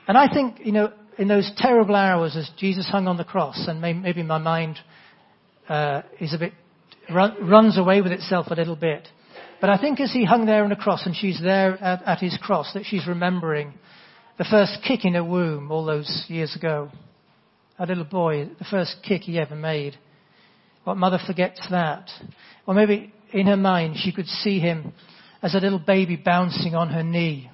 And 0.07 0.17
I 0.17 0.33
think, 0.33 0.61
you 0.65 0.73
know, 0.73 0.93
in 1.19 1.29
those 1.29 1.51
terrible 1.57 1.95
hours 1.95 2.37
as 2.37 2.49
Jesus 2.59 2.87
hung 2.89 3.09
on 3.09 3.17
the 3.17 3.25
cross, 3.25 3.67
and 3.67 3.81
maybe 3.81 4.23
my 4.23 4.39
mind 4.39 4.79
uh, 5.69 6.03
is 6.21 6.35
a 6.35 6.39
bit 6.39 6.53
run, 7.13 7.49
runs 7.49 7.79
away 7.79 8.03
with 8.03 8.13
itself 8.13 8.47
a 8.51 8.55
little 8.55 8.77
bit. 8.77 9.09
But 9.61 9.71
I 9.71 9.79
think 9.79 10.01
as 10.01 10.13
he 10.13 10.25
hung 10.25 10.47
there 10.47 10.63
on 10.63 10.71
the 10.71 10.77
cross 10.77 11.07
and 11.07 11.17
she's 11.17 11.41
there 11.41 11.83
at, 11.83 12.03
at 12.05 12.19
his 12.19 12.39
cross, 12.41 12.73
that 12.75 12.85
she's 12.85 13.07
remembering 13.07 13.75
the 14.39 14.45
first 14.45 14.79
kick 14.87 15.05
in 15.05 15.15
her 15.15 15.25
womb 15.25 15.73
all 15.73 15.85
those 15.85 16.27
years 16.29 16.55
ago. 16.55 16.91
A 17.79 17.87
little 17.87 18.05
boy, 18.05 18.49
the 18.59 18.67
first 18.71 18.97
kick 19.03 19.23
he 19.23 19.39
ever 19.39 19.57
made. 19.57 19.97
What 20.85 20.99
mother 20.99 21.19
forgets 21.27 21.67
that? 21.71 22.11
Or 22.67 22.75
maybe 22.75 23.13
in 23.33 23.47
her 23.47 23.57
mind 23.57 23.97
she 23.99 24.13
could 24.13 24.27
see 24.27 24.61
him 24.61 24.93
as 25.43 25.55
a 25.55 25.59
little 25.59 25.79
baby 25.79 26.17
bouncing 26.17 26.75
on 26.75 26.91
her 26.91 27.03
knee 27.03 27.51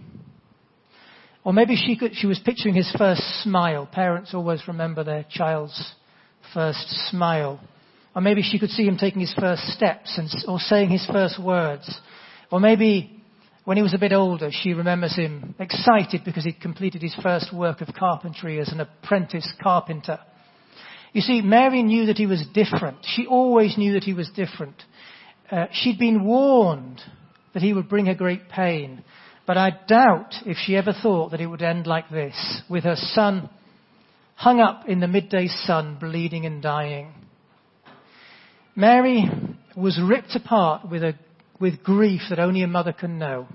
Or 1.44 1.52
maybe 1.52 1.76
she, 1.76 1.96
could, 1.96 2.14
she 2.14 2.26
was 2.26 2.38
picturing 2.44 2.74
his 2.74 2.90
first 2.96 3.22
smile. 3.42 3.88
Parents 3.90 4.33
always 4.35 4.62
remember 4.68 5.02
their 5.02 5.24
child's 5.28 5.94
first 6.55 6.88
smile. 7.11 7.61
Or 8.14 8.22
maybe 8.22 8.42
she 8.42 8.59
could 8.59 8.70
see 8.70 8.85
him 8.85 8.96
taking 8.96 9.20
his 9.20 9.35
first 9.38 9.62
steps 9.68 10.18
and, 10.18 10.28
or 10.46 10.59
saying 10.59 10.90
his 10.90 11.07
first 11.07 11.42
words. 11.42 11.98
Or 12.50 12.61
maybe 12.61 13.22
when 13.64 13.76
he 13.76 13.83
was 13.83 13.94
a 13.94 13.98
bit 13.98 14.12
older, 14.12 14.50
she 14.50 14.74
remembers 14.74 15.16
him 15.16 15.55
excited 15.59 16.22
because 16.24 16.44
he'd 16.44 16.61
completed 16.61 17.02
his 17.02 17.14
first 17.22 17.55
work 17.55 17.81
of 17.81 17.88
carpentry 17.94 18.61
as 18.61 18.68
an 18.68 18.81
apprentice 18.81 19.50
carpenter. 19.62 20.18
You 21.12 21.20
see, 21.20 21.42
Mary 21.42 21.83
knew 21.83 22.07
that 22.07 22.16
he 22.16 22.26
was 22.26 22.44
different. 22.55 22.98
She 23.02 23.26
always 23.26 23.76
knew 23.76 23.94
that 23.94 24.05
he 24.05 24.14
was 24.14 24.31
different. 24.35 24.83
Uh, 25.50 25.66
she'd 25.72 25.98
been 25.98 26.24
warned 26.24 27.00
that 27.52 27.62
he 27.62 27.72
would 27.72 27.88
bring 27.88 28.07
her 28.07 28.14
great 28.14 28.48
pain. 28.48 29.05
But 29.46 29.57
I 29.57 29.70
doubt 29.88 30.35
if 30.46 30.57
she 30.57 30.76
ever 30.76 30.92
thought 30.92 31.31
that 31.33 31.40
it 31.40 31.46
would 31.46 31.62
end 31.62 31.87
like 31.87 32.09
this, 32.11 32.62
with 32.68 32.85
her 32.85 32.96
son 32.96 33.50
hung 34.37 34.61
up 34.61 34.88
in 34.88 35.00
the 35.00 35.09
midday 35.09 35.46
sun, 35.46 35.96
bleeding 36.00 36.46
and 36.46 36.62
dying. 36.62 37.12
Mary 38.74 39.24
was 39.76 40.00
ripped 40.02 40.35
apart 40.35 40.88
with 40.88 41.02
a 41.02 41.14
with 41.61 41.85
grief 41.85 42.22
that 42.28 42.40
only 42.40 42.62
a 42.62 42.66
mother 42.66 42.92
can 42.92 43.18
know. 43.18 43.46